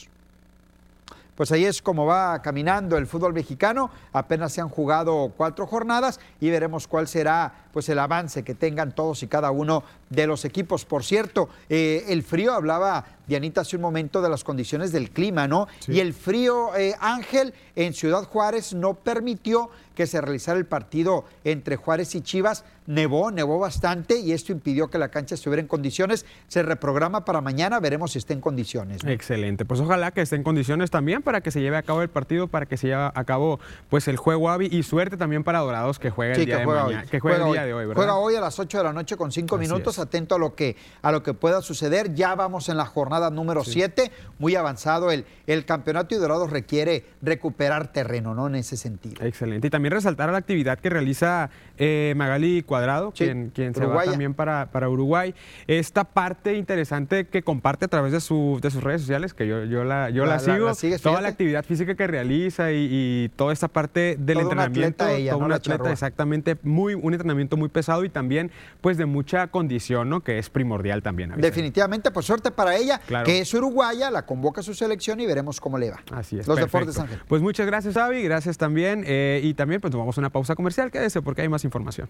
[1.38, 3.92] Pues ahí es como va caminando el fútbol mexicano.
[4.14, 8.96] Apenas se han jugado cuatro jornadas y veremos cuál será pues el avance que tengan
[8.96, 10.84] todos y cada uno de los equipos.
[10.84, 15.48] Por cierto, eh, el frío hablaba Dianita hace un momento de las condiciones del clima,
[15.48, 15.68] ¿no?
[15.88, 21.26] Y el frío, eh, Ángel, en Ciudad Juárez no permitió que se realizara el partido
[21.44, 22.64] entre Juárez y Chivas.
[22.86, 26.26] Nevó, nevó bastante y esto impidió que la cancha estuviera en condiciones.
[26.48, 29.04] Se reprograma para mañana, veremos si está en condiciones.
[29.04, 29.10] ¿no?
[29.10, 32.10] Excelente, pues ojalá que esté en condiciones también para que se lleve a cabo el
[32.10, 33.60] partido, para que se lleve a cabo
[33.90, 37.06] pues el juego Avi y suerte también para Dorados que juega el día de mañana,
[37.06, 37.67] que juega, el día.
[37.68, 37.96] De hoy, ¿verdad?
[38.02, 40.00] Juega hoy a las 8 de la noche con 5 Así minutos, es.
[40.04, 42.14] atento a lo que a lo que pueda suceder.
[42.16, 47.06] Ya vamos en la jornada número 7, muy avanzado el, el campeonato y Dorados requiere
[47.22, 48.48] recuperar terreno, ¿no?
[48.48, 49.24] En ese sentido.
[49.26, 49.68] Excelente.
[49.68, 54.04] Y también resaltar la actividad que realiza eh, Magali Cuadrado, Sí, quien, quien se va
[54.06, 55.36] también para, para Uruguay.
[55.68, 59.64] Esta parte interesante que comparte a través de, su- de sus redes sociales, que yo,
[59.66, 63.30] yo la, yo La- sigo, la sigues, toda la actividad física que realiza y, y
[63.36, 65.04] toda esta parte del entrenamiento.
[65.04, 65.46] atleta ella, toda ¿no?
[65.46, 68.52] una La atleta, exactamente, muy, un entrenamiento muy pesado y también
[68.82, 70.22] pues de mucha condición, ¿no?
[70.22, 71.32] Que es primordial también.
[71.34, 71.50] Avisaí.
[71.50, 73.26] Definitivamente, pues suerte para ella, Claro.
[73.26, 76.00] que es uruguaya, la convoca a su selección y veremos cómo le va.
[76.12, 76.48] Así es.
[76.48, 76.80] Los perfecto.
[76.80, 77.20] deportes, Ángel.
[77.28, 78.22] Pues muchas gracias, Avi.
[78.24, 79.04] Gracias también.
[79.06, 80.92] eh, y también, pues tomamos una pausa comercial.
[80.92, 82.08] Quédese porque hay más información.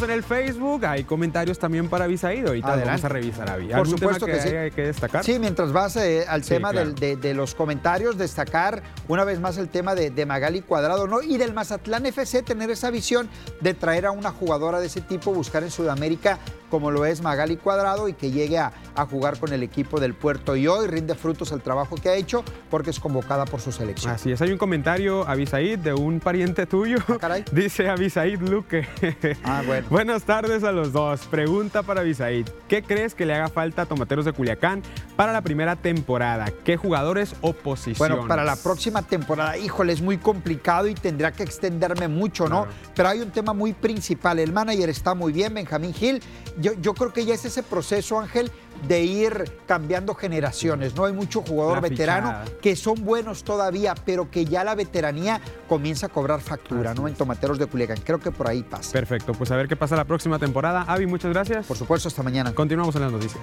[0.00, 2.48] Estamos en el Facebook, hay comentarios también para Avisaído.
[2.48, 2.88] Ahorita Adelante.
[2.88, 3.66] vamos a revisar, Avi.
[3.66, 4.56] Por ¿Algún supuesto tema que, sí.
[4.56, 5.24] haya que destacar?
[5.26, 7.00] Sí, mientras vas eh, al Sí, tema del- claro.
[7.00, 11.20] de, de los comentarios, destacar una vez más el tema de, de Magali Cuadrado, ¿no?
[11.20, 13.28] Y del Mazatlán FC, tener esa visión
[13.60, 16.38] de traer a una jugadora de ese tipo, buscar en Sudamérica
[16.70, 20.14] como lo es Magali Cuadrado y que llegue a, a jugar con el equipo del
[20.14, 20.56] Puerto.
[20.56, 24.12] Y hoy rinde frutos el trabajo que ha hecho porque es convocada por su selección.
[24.12, 26.98] Así es, hay un comentario, Avisaid, de un pariente tuyo.
[27.52, 28.86] Dice Avisaid Luque.
[29.42, 29.86] Ah, bueno.
[29.90, 31.26] Buenas tardes a los dos.
[31.26, 32.46] Pregunta para Avisaid.
[32.68, 34.82] ¿Qué crees que le haga falta a Tomateros de Culiacán
[35.16, 36.46] para la primera temporada?
[36.64, 37.98] ¿Qué jugadores o posiciones?
[37.98, 42.66] Bueno, para la próxima temporada, híjole, es muy complicado y tendrá que extenderme mucho, ¿no?
[42.94, 44.38] Pero hay un tema muy principal.
[44.38, 46.22] El manager está muy bien, Benjamín Gil.
[46.60, 48.50] Yo, yo creo que ya es ese proceso, Ángel,
[48.86, 50.94] de ir cambiando generaciones.
[50.94, 52.60] No hay mucho jugador La veterano fichada.
[52.60, 57.08] que son buenos todavía, pero que ya la veteranía comienza a cobrar factura, ¿no?
[57.08, 57.98] En Tomateros de Culiacán.
[58.04, 58.92] Creo que por ahí pasa.
[58.92, 60.82] Perfecto, pues a ver qué pasa la próxima temporada.
[60.86, 61.66] Avi, muchas gracias.
[61.66, 62.52] Por supuesto, hasta mañana.
[62.54, 63.42] Continuamos en las noticias.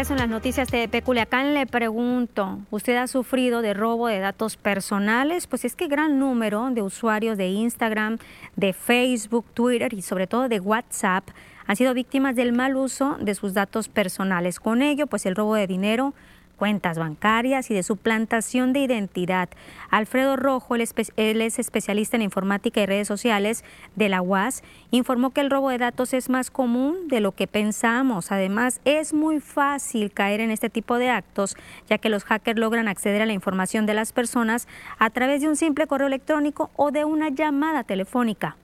[0.00, 1.52] Regreso en las noticias de Peculiacán.
[1.52, 5.46] Le pregunto, ¿usted ha sufrido de robo de datos personales?
[5.46, 8.16] Pues es que gran número de usuarios de Instagram,
[8.56, 11.28] de Facebook, Twitter y sobre todo de WhatsApp
[11.66, 14.58] han sido víctimas del mal uso de sus datos personales.
[14.58, 16.14] Con ello, pues el robo de dinero,
[16.60, 19.48] cuentas bancarias y de suplantación de identidad.
[19.88, 23.64] Alfredo Rojo, él, es especialista en informática y redes sociales
[23.96, 27.46] de la UAS, informó que el robo de datos es más común de lo que
[27.46, 28.30] pensamos.
[28.30, 31.56] Además, es muy fácil caer en este tipo de actos,
[31.88, 34.68] ya que los hackers logran acceder a la información de las personas
[34.98, 38.58] a través de un simple correo electrónico o de una llamada telefónica.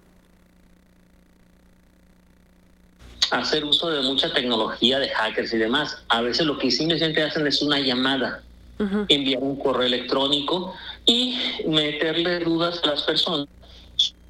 [3.30, 5.98] Hacer uso de mucha tecnología de hackers y demás.
[6.08, 8.42] A veces lo que simplemente hacen es una llamada,
[9.08, 10.74] enviar un correo electrónico
[11.06, 13.48] y meterle dudas a las personas,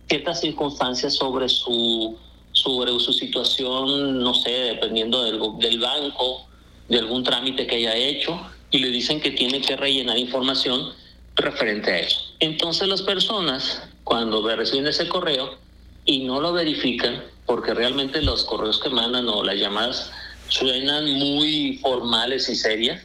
[0.08, 2.16] ciertas circunstancias sobre su
[2.52, 6.46] sobre su situación, no sé, dependiendo del, del banco,
[6.88, 8.40] de algún trámite que haya hecho,
[8.70, 10.94] y le dicen que tiene que rellenar información
[11.34, 12.18] referente a eso.
[12.40, 15.58] Entonces las personas, cuando reciben ese correo
[16.06, 20.10] y no lo verifican, porque realmente los correos que mandan o las llamadas
[20.48, 23.02] suenan muy formales y serias,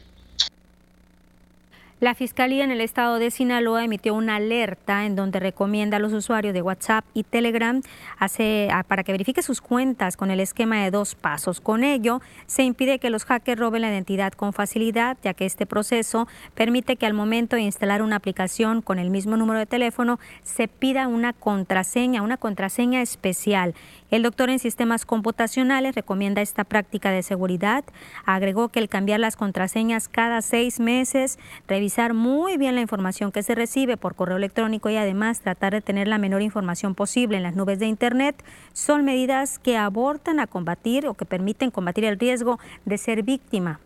[2.00, 6.12] La Fiscalía en el estado de Sinaloa emitió una alerta en donde recomienda a los
[6.12, 7.80] usuarios de WhatsApp y Telegram
[8.18, 11.60] hace- a- para que verifique sus cuentas con el esquema de dos pasos.
[11.60, 15.64] Con ello, se impide que los hackers roben la identidad con facilidad, ya que este
[15.64, 20.18] proceso permite que al momento de instalar una aplicación con el mismo número de teléfono
[20.42, 23.74] se pida una contraseña, una contraseña especial.
[24.12, 27.82] El doctor en sistemas computacionales recomienda esta práctica de seguridad.
[28.26, 33.42] Agregó que el cambiar las contraseñas cada seis meses, revisar muy bien la información que
[33.42, 37.42] se recibe por correo electrónico y además tratar de tener la menor información posible en
[37.42, 38.44] las nubes de Internet
[38.74, 43.80] son medidas que abortan a combatir o que permiten combatir el riesgo de ser víctima.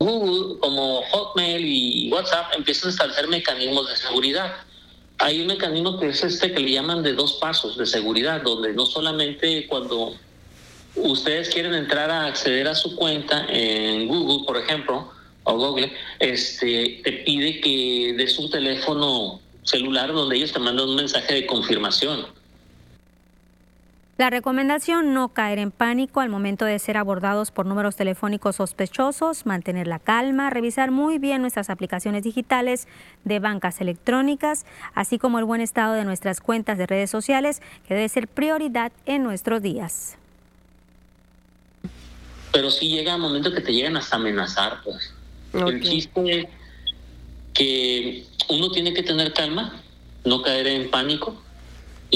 [0.00, 4.56] Google, como Hotmail y WhatsApp, empiezan a establecer mecanismos de seguridad.
[5.24, 8.74] Hay un mecanismo que es este que le llaman de dos pasos de seguridad, donde
[8.74, 10.12] no solamente cuando
[10.96, 15.10] ustedes quieren entrar a acceder a su cuenta en Google, por ejemplo,
[15.44, 20.96] o Google, este, te pide que des un teléfono celular donde ellos te mandan un
[20.96, 22.26] mensaje de confirmación.
[24.16, 29.44] La recomendación no caer en pánico al momento de ser abordados por números telefónicos sospechosos,
[29.44, 32.86] mantener la calma, revisar muy bien nuestras aplicaciones digitales
[33.24, 37.94] de bancas electrónicas, así como el buen estado de nuestras cuentas de redes sociales, que
[37.94, 40.16] debe ser prioridad en nuestros días.
[42.52, 45.12] pero sí llega un momento que te llegan hasta amenazar, pues.
[45.54, 46.46] El chiste es
[47.52, 49.82] que uno tiene que tener calma,
[50.24, 51.43] no caer en pánico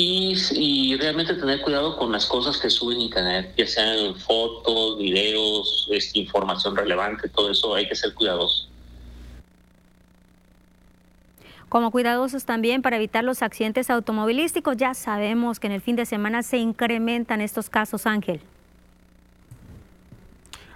[0.01, 6.77] y, realmente tener cuidado con las cosas que suben internet, ya sean fotos, videos, información
[6.77, 8.69] relevante, todo eso hay que ser cuidadosos.
[11.69, 16.07] Como cuidadosos también para evitar los accidentes automovilísticos, ya sabemos que en el fin de
[16.07, 18.41] semana se incrementan estos casos, Ángel.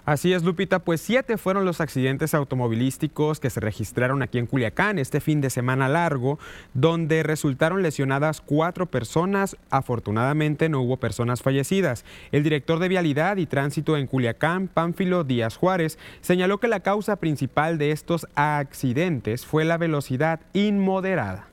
[0.04, 4.98] Así es, Lupita, pues siete fueron los accidentes automovilísticos que se registraron aquí en Culiacán
[4.98, 6.40] este fin de semana largo,
[6.74, 9.56] donde resultaron lesionadas cuatro personas.
[9.70, 12.04] Afortunadamente no hubo personas fallecidas.
[12.32, 17.14] El director de Vialidad y Tránsito en Culiacán, Pánfilo Díaz Juárez, señaló que la causa
[17.14, 21.46] principal de estos accidentes fue la velocidad inmoderada.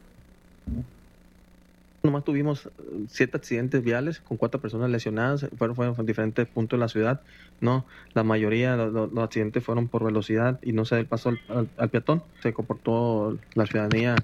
[2.01, 2.71] Nomás tuvimos eh,
[3.07, 7.21] siete accidentes viales con cuatro personas lesionadas, fueron, fueron en diferentes puntos de la ciudad,
[7.59, 7.85] ¿no?
[8.13, 11.89] La mayoría de los, accidentes fueron por velocidad y no se pasó al, al, al
[11.89, 12.23] peatón.
[12.41, 14.23] Se comportó la ciudadanía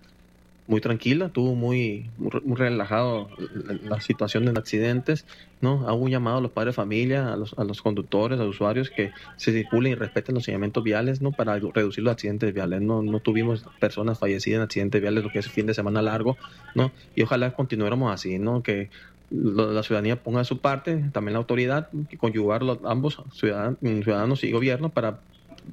[0.68, 5.26] muy tranquila, tuvo muy, muy, relajado la, la, situación de accidentes,
[5.62, 5.88] ¿no?
[5.88, 8.56] Hago un llamado a los padres de familia, a los, a los conductores, a los
[8.56, 11.32] usuarios que se circulen y respeten los señalamientos viales, ¿no?
[11.32, 13.04] Para reducir los accidentes viales, ¿no?
[13.04, 16.36] No tuvimos personas fallecidas en accidentes viales lo que es fin de semana largo,
[16.74, 16.92] ¿no?
[17.16, 18.64] Y ojalá continuáramos así, ¿no?
[18.64, 18.90] Que
[19.30, 24.90] la ciudadanía ponga su parte, también la autoridad, que conjugar los, ambos ciudadanos y gobierno
[24.90, 25.20] para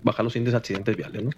[0.02, 1.30] bajar los índices de accidentes viales, ¿no?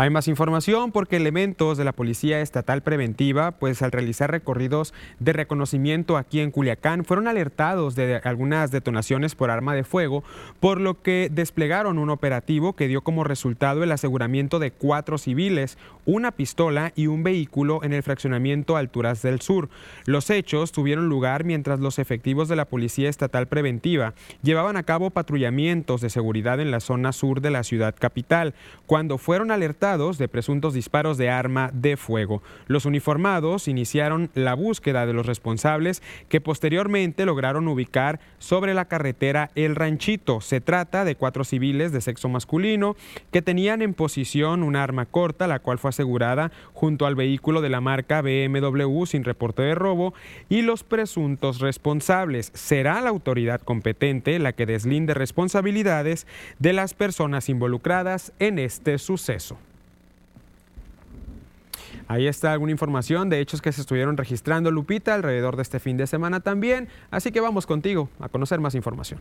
[0.00, 5.34] Hay más información porque elementos de la Policía Estatal Preventiva, pues al realizar recorridos de
[5.34, 10.24] reconocimiento aquí en Culiacán, fueron alertados de algunas detonaciones por arma de fuego,
[10.58, 15.76] por lo que desplegaron un operativo que dio como resultado el aseguramiento de cuatro civiles,
[16.06, 19.68] una pistola y un vehículo en el fraccionamiento Alturas del Sur.
[20.06, 25.10] Los hechos tuvieron lugar mientras los efectivos de la Policía Estatal Preventiva llevaban a cabo
[25.10, 28.54] patrullamientos de seguridad en la zona sur de la ciudad capital,
[28.86, 32.42] cuando fueron alertados de presuntos disparos de arma de fuego.
[32.68, 39.50] Los uniformados iniciaron la búsqueda de los responsables que posteriormente lograron ubicar sobre la carretera
[39.56, 40.40] El Ranchito.
[40.40, 42.94] Se trata de cuatro civiles de sexo masculino
[43.32, 47.70] que tenían en posición un arma corta, la cual fue asegurada junto al vehículo de
[47.70, 50.14] la marca BMW sin reporte de robo
[50.48, 52.52] y los presuntos responsables.
[52.54, 56.28] Será la autoridad competente la que deslinde responsabilidades
[56.60, 59.58] de las personas involucradas en este suceso.
[62.10, 65.96] Ahí está alguna información de hechos que se estuvieron registrando, Lupita, alrededor de este fin
[65.96, 66.88] de semana también.
[67.12, 69.20] Así que vamos contigo a conocer más información.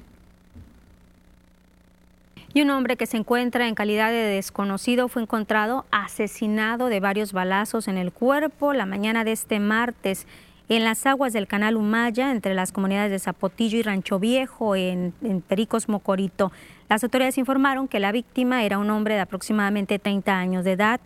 [2.51, 7.31] Y un hombre que se encuentra en calidad de desconocido fue encontrado asesinado de varios
[7.31, 10.25] balazos en el cuerpo la mañana de este martes
[10.67, 15.13] en las aguas del canal Humaya, entre las comunidades de Zapotillo y Rancho Viejo, en,
[15.23, 16.51] en, Pericos Mocorito.
[16.89, 20.99] Las autoridades informaron que la víctima era un hombre de aproximadamente 30 años de edad.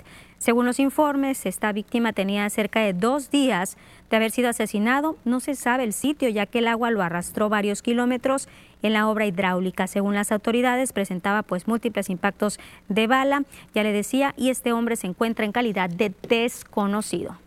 [0.44, 3.78] Según los informes, esta víctima tenía cerca de dos días
[4.10, 5.16] de haber sido asesinado.
[5.24, 8.50] No se sabe el sitio, ya que el agua lo arrastró varios kilómetros
[8.82, 9.88] en la obra hidráulica.
[9.88, 12.60] Según las autoridades, presentaba pues múltiples impactos
[12.90, 17.38] de bala, ya le decía, y este hombre se encuentra en calidad de desconocido.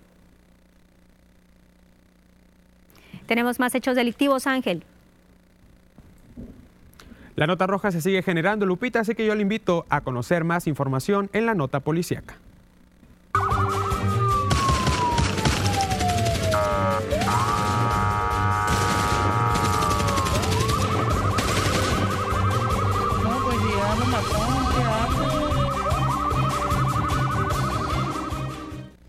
[3.26, 4.84] Tenemos más hechos delictivos, Ángel.
[7.34, 10.66] La nota roja se sigue generando, Lupita, así que yo le invito a conocer más
[10.66, 12.38] información en la nota policíaca.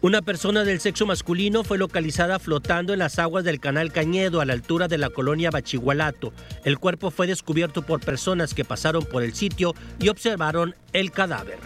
[0.08, 4.46] Una persona del sexo masculino fue localizada flotando en las aguas del canal Cañedo a
[4.46, 6.32] la altura de la colonia Bachigualato.
[6.64, 11.58] El cuerpo fue descubierto por personas que pasaron por el sitio y observaron el cadáver.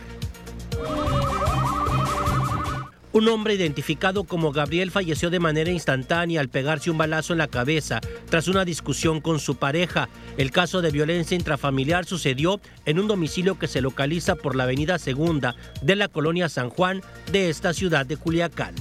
[3.14, 7.48] Un hombre identificado como Gabriel falleció de manera instantánea al pegarse un balazo en la
[7.48, 10.08] cabeza tras una discusión con su pareja.
[10.38, 14.98] El caso de violencia intrafamiliar sucedió en un domicilio que se localiza por la avenida
[14.98, 17.02] Segunda de la colonia San Juan
[17.34, 18.76] de esta ciudad de Culiacán.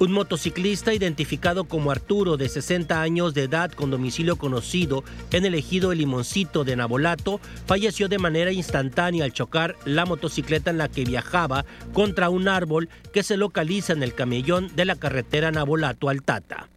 [0.00, 5.02] Un motociclista identificado como Arturo, de 60 años de edad, con domicilio conocido
[5.32, 10.70] en el ejido El Limoncito de Nabolato, falleció de manera instantánea al chocar la motocicleta
[10.70, 14.94] en la que viajaba contra un árbol que se localiza en el camellón de la
[14.94, 16.68] carretera Nabolato-Altata.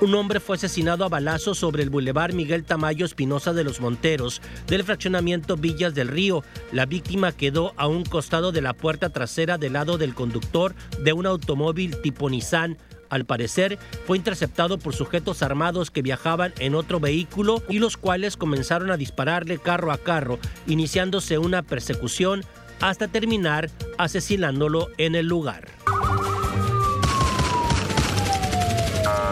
[0.00, 4.40] Un hombre fue asesinado a balazos sobre el bulevar Miguel Tamayo Espinosa de los Monteros
[4.68, 6.44] del fraccionamiento Villas del Río.
[6.70, 10.72] La víctima quedó a un costado de la puerta trasera del lado del conductor
[11.02, 12.78] de un automóvil tipo Nissan.
[13.10, 13.76] Al parecer,
[14.06, 18.96] fue interceptado por sujetos armados que viajaban en otro vehículo y los cuales comenzaron a
[18.96, 20.38] dispararle carro a carro,
[20.68, 22.42] iniciándose una persecución
[22.80, 25.66] hasta terminar asesinándolo en el lugar.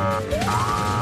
[0.08, 0.95] Ah!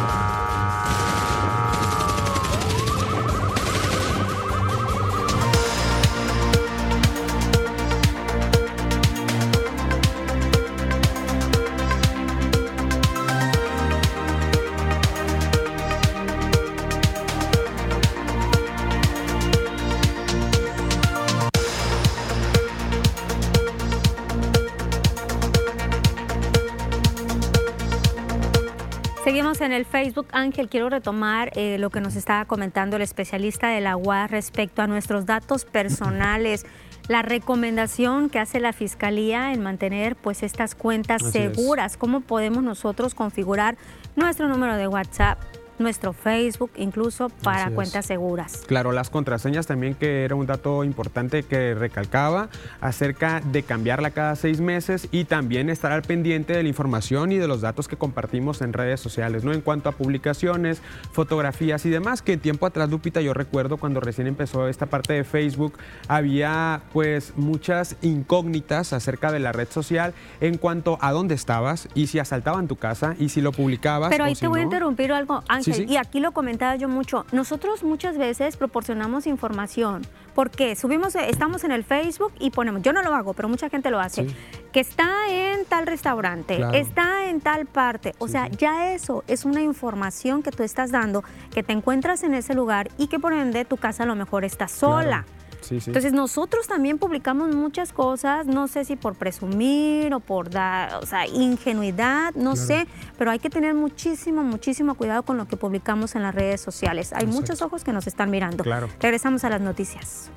[29.60, 30.26] En el Facebook.
[30.32, 34.82] Ángel, quiero retomar eh, lo que nos estaba comentando el especialista de la UAS respecto
[34.82, 36.66] a nuestros datos personales.
[37.08, 41.92] La recomendación que hace la Fiscalía en mantener pues estas cuentas Así seguras.
[41.92, 41.98] es.
[41.98, 43.76] ¿Cómo podemos nosotros configurar
[44.16, 45.38] nuestro número de WhatsApp,
[45.78, 47.74] nuestro Facebook, incluso para Así es.
[47.74, 48.62] cuentas seguras?
[48.66, 52.48] Claro, las contraseñas también, que era un dato importante que recalcaba
[52.80, 57.38] acerca de cambiarla cada seis meses y también estar al pendiente de la información y
[57.38, 59.52] de los datos que compartimos en redes sociales, ¿no?
[59.52, 60.80] En cuanto a publicaciones,
[61.12, 65.24] fotografías y demás, que tiempo atrás, Lupita, yo recuerdo cuando recién empezó esta parte de
[65.24, 65.74] Facebook,
[66.08, 72.06] había pues muchas incógnitas acerca de la red social en cuanto a dónde estabas y
[72.06, 74.10] si asaltaban tu casa y si lo publicabas.
[74.10, 75.86] Pero o ahí si te voy a interrumpir algo, Ángel, sí.
[75.88, 77.24] y aquí lo comentaba yo mucho.
[77.32, 80.02] Nosotros muchas veces proporcionamos información.
[80.34, 83.70] porque Subimos, eh, estamos en el Facebook y ponemos, yo no lo hago, pero mucha
[83.70, 84.26] gente lo hace,
[84.72, 86.74] que está en tal restaurante, Claro.
[86.76, 88.16] está en tal parte.
[88.18, 91.22] O sea, ya eso es una información que tú estás dando,
[91.52, 94.44] que te encuentras en ese lugar y que por ende tu casa a lo mejor
[94.44, 95.24] está sola.
[95.64, 95.90] Sí, sí.
[95.90, 101.06] Entonces nosotros también publicamos muchas cosas, no sé si por presumir o por dar, o
[101.06, 102.56] sea, ingenuidad, no Claro.
[102.56, 102.86] sé,
[103.18, 107.12] pero hay que tener muchísimo, muchísimo cuidado con lo que publicamos en las redes sociales.
[107.12, 108.62] Hay muchos ojos que nos están mirando.
[108.64, 108.88] Claro.
[109.00, 110.30] Regresamos a las noticias.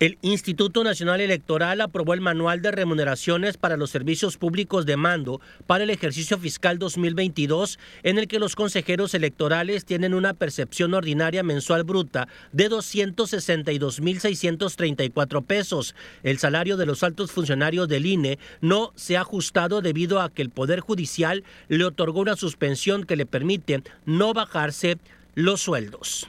[0.03, 5.41] El Instituto Nacional Electoral aprobó el Manual de Remuneraciones para los Servicios Públicos de Mando
[5.69, 11.45] para el ejercicio fiscal 2022, en el que los consejeros electorales tienen una percepción ordinaria
[11.45, 15.95] mensual bruta de 262.634 pesos.
[16.25, 20.43] El salario de los altos funcionarios del INE no se ha ajustado debido a que
[20.43, 24.99] el Poder Judicial le otorgó una suspensión que le permite no bajarse
[25.37, 26.29] los sueldos.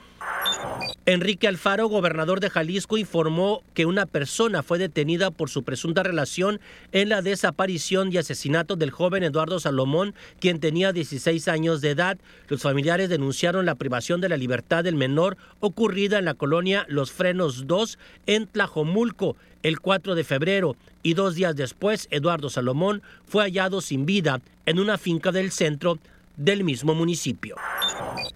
[1.06, 6.60] Enrique Alfaro, gobernador de Jalisco, informó que una persona fue detenida por su presunta relación
[6.92, 12.16] en la desaparición y asesinato del joven Eduardo Salomón, quien tenía 16 años de edad.
[12.48, 17.12] Los familiares denunciaron la privación de la libertad del menor ocurrida en la colonia Los
[17.12, 23.44] Frenos 2 en Tlajomulco el 4 de febrero y dos días después Eduardo Salomón fue
[23.44, 25.98] hallado sin vida en una finca del centro
[26.36, 27.56] del mismo municipio.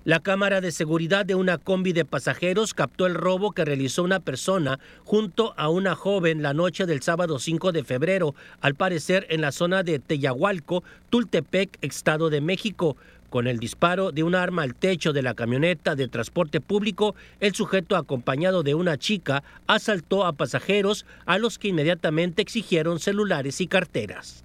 [0.04, 4.20] La cámara de seguridad de una combi de pasajeros captó el robo que realizó una
[4.20, 9.40] persona junto a una joven la noche del sábado 5 de febrero, al parecer en
[9.40, 12.96] la zona de Teyahualco, Tultepec, Estado de México.
[13.30, 17.54] Con el disparo de un arma al techo de la camioneta de transporte público, el
[17.54, 23.66] sujeto acompañado de una chica asaltó a pasajeros a los que inmediatamente exigieron celulares y
[23.66, 24.44] carteras.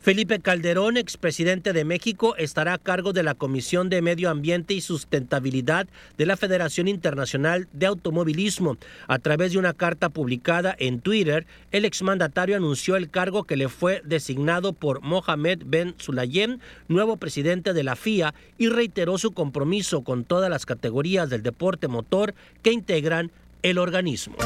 [0.00, 4.80] Felipe Calderón, expresidente de México, estará a cargo de la Comisión de Medio Ambiente y
[4.80, 5.86] Sustentabilidad
[6.18, 8.78] de la Federación Internacional de Automovilismo.
[9.06, 13.68] A través de una carta publicada en Twitter, el exmandatario anunció el cargo que le
[13.68, 16.58] fue designado por Mohamed Ben Sulayem,
[16.88, 21.88] nuevo presidente de la FIA, y reiteró su compromiso con todas las categorías del deporte
[21.88, 23.30] motor que integran
[23.62, 24.36] el organismo.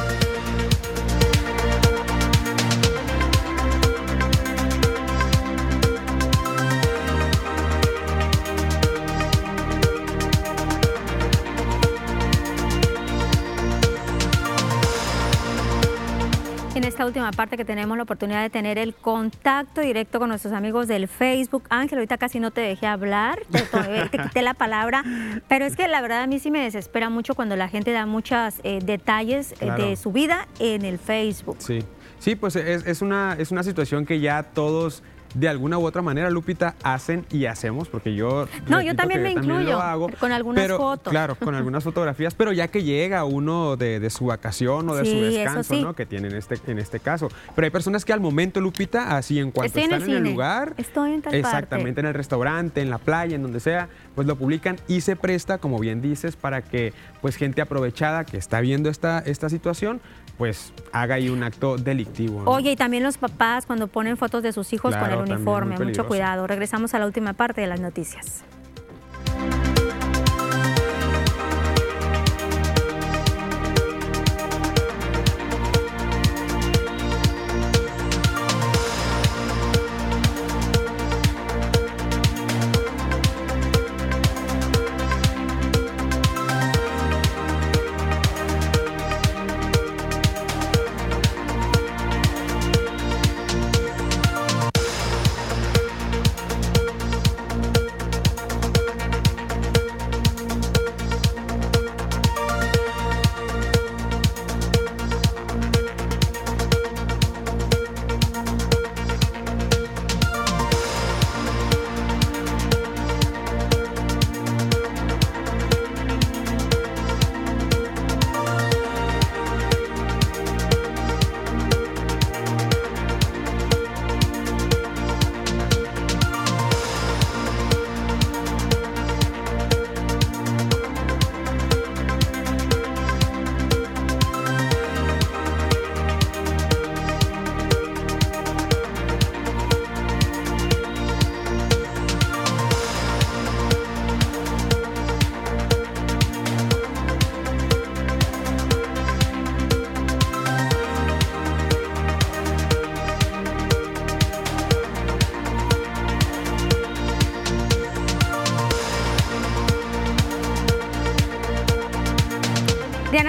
[16.97, 20.87] Esta última parte que tenemos la oportunidad de tener el contacto directo con nuestros amigos
[20.87, 21.61] del Facebook.
[21.69, 23.61] Ángel, ahorita casi no te dejé hablar, te,
[24.09, 25.03] te quité la palabra,
[25.47, 28.07] pero es que la verdad a mí sí me desespera mucho cuando la gente da
[28.07, 31.57] muchos eh, detalles eh, de su vida en el Facebook.
[31.59, 31.83] Sí,
[32.17, 35.03] sí pues es, es, una, es una situación que ya todos
[35.33, 38.47] de alguna u otra manera, Lupita, hacen y hacemos, porque yo...
[38.67, 39.79] No, yo también me incluyo,
[40.19, 41.11] con algunas fotos.
[41.11, 45.19] Claro, con algunas fotografías, pero ya que llega uno de, su vacación o de su
[45.19, 45.93] descanso, ¿no?
[45.93, 47.29] Que tiene en este, en este caso.
[47.55, 50.73] Pero hay personas que al momento, Lupita, así en cuanto están en el, lugar...
[50.77, 54.35] Estoy en tal Exactamente, en el restaurante, en la playa, en donde sea, pues lo
[54.35, 58.89] publican y se presta, como bien dices, para que pues gente aprovechada que está viendo
[58.89, 60.01] esta, esta situación,
[60.37, 62.43] pues haga ahí un acto delictivo.
[62.45, 66.07] Oye, y también los papás cuando ponen fotos de sus hijos con el uniforme, mucho
[66.07, 66.47] cuidado.
[66.47, 68.43] Regresamos a la última parte de las noticias.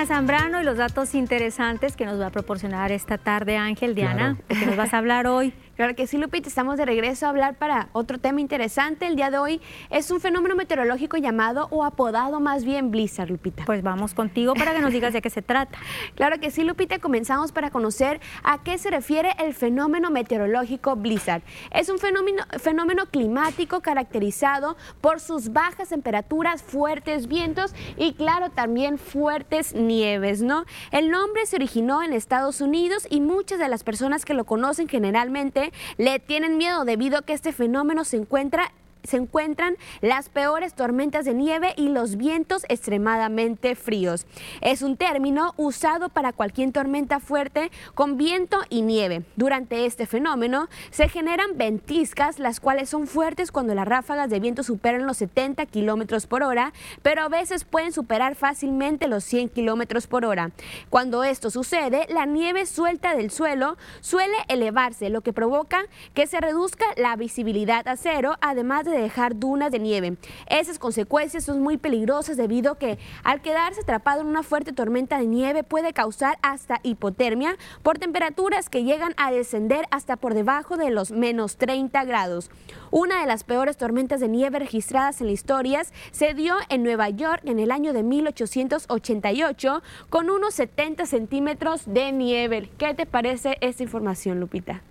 [0.08, 4.66] Zambrano y los datos interesantes que nos va a proporcionar esta tarde Ángel, Diana, que
[4.66, 5.52] nos vas a hablar hoy.
[5.78, 9.06] Claro que sí, Lupita, estamos de regreso a hablar para otro tema interesante.
[9.06, 9.60] El día de hoy
[9.90, 13.64] es un fenómeno meteorológico llamado o apodado más bien Blizzard, Lupita.
[13.64, 15.78] Pues vamos contigo para que nos digas de qué se trata.
[16.16, 21.42] Claro que sí, Lupita, comenzamos para conocer a qué se refiere el fenómeno meteorológico Blizzard.
[21.70, 28.98] Es un fenómeno, fenómeno climático caracterizado por sus bajas temperaturas, fuertes vientos y claro, también
[28.98, 30.64] fuertes nieves, ¿no?
[30.90, 34.88] El nombre se originó en Estados Unidos y muchas de las personas que lo conocen
[34.88, 38.72] generalmente le tienen miedo debido a que este fenómeno se encuentra
[39.04, 44.26] se encuentran las peores tormentas de nieve y los vientos extremadamente fríos.
[44.60, 49.22] Es un término usado para cualquier tormenta fuerte con viento y nieve.
[49.36, 54.62] Durante este fenómeno se generan ventiscas, las cuales son fuertes cuando las ráfagas de viento
[54.62, 56.72] superan los 70 kilómetros por hora,
[57.02, 60.50] pero a veces pueden superar fácilmente los 100 kilómetros por hora.
[60.90, 65.84] Cuando esto sucede, la nieve suelta del suelo suele elevarse, lo que provoca
[66.14, 70.16] que se reduzca la visibilidad a cero, además de dejar dunas de nieve.
[70.48, 75.18] Esas consecuencias son muy peligrosas debido a que al quedarse atrapado en una fuerte tormenta
[75.18, 80.76] de nieve puede causar hasta hipotermia por temperaturas que llegan a descender hasta por debajo
[80.76, 82.50] de los menos 30 grados.
[82.90, 85.68] Una de las peores tormentas de nieve registradas en la historia
[86.10, 92.12] se dio en Nueva York en el año de 1888 con unos 70 centímetros de
[92.12, 92.70] nieve.
[92.78, 94.82] ¿Qué te parece esta información, Lupita?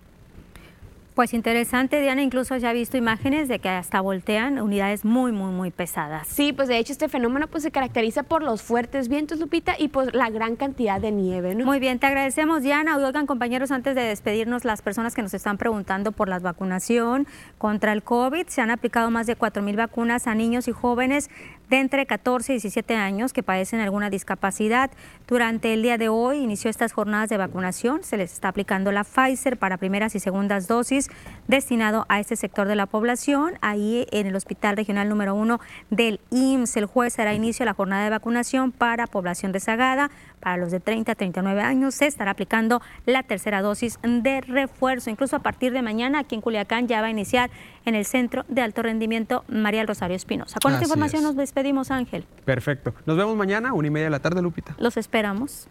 [1.18, 5.50] Pues interesante, Diana, incluso ya he visto imágenes de que hasta voltean unidades muy, muy,
[5.50, 6.28] muy pesadas.
[6.28, 9.88] Sí, pues de hecho este fenómeno pues se caracteriza por los fuertes vientos, Lupita, y
[9.88, 11.64] por la gran cantidad de nieve, ¿no?
[11.64, 12.96] Muy bien, te agradecemos, Diana.
[12.96, 17.26] Oigan, compañeros, antes de despedirnos, las personas que nos están preguntando por la vacunación
[17.58, 21.30] contra el COVID, se han aplicado más de 4.000 vacunas a niños y jóvenes
[21.68, 24.92] de entre 14 y 17 años que padecen alguna discapacidad.
[25.28, 28.02] Durante el día de hoy inició estas jornadas de vacunación.
[28.02, 31.10] Se les está aplicando la Pfizer para primeras y segundas dosis
[31.46, 33.58] destinado a este sector de la población.
[33.60, 35.60] Ahí en el Hospital Regional número 1
[35.90, 40.10] del IMSS el jueves será inicio la jornada de vacunación para población rezagada.
[40.40, 45.10] Para los de 30 a 39 años se estará aplicando la tercera dosis de refuerzo.
[45.10, 47.50] Incluso a partir de mañana aquí en Culiacán ya va a iniciar
[47.84, 50.58] en el Centro de Alto Rendimiento María Rosario Espinosa.
[50.62, 52.24] Con esta información nos despedimos, Ángel.
[52.46, 52.94] Perfecto.
[53.04, 54.74] Nos vemos mañana, una y media de la tarde, Lupita.
[54.78, 55.66] Los esperamos.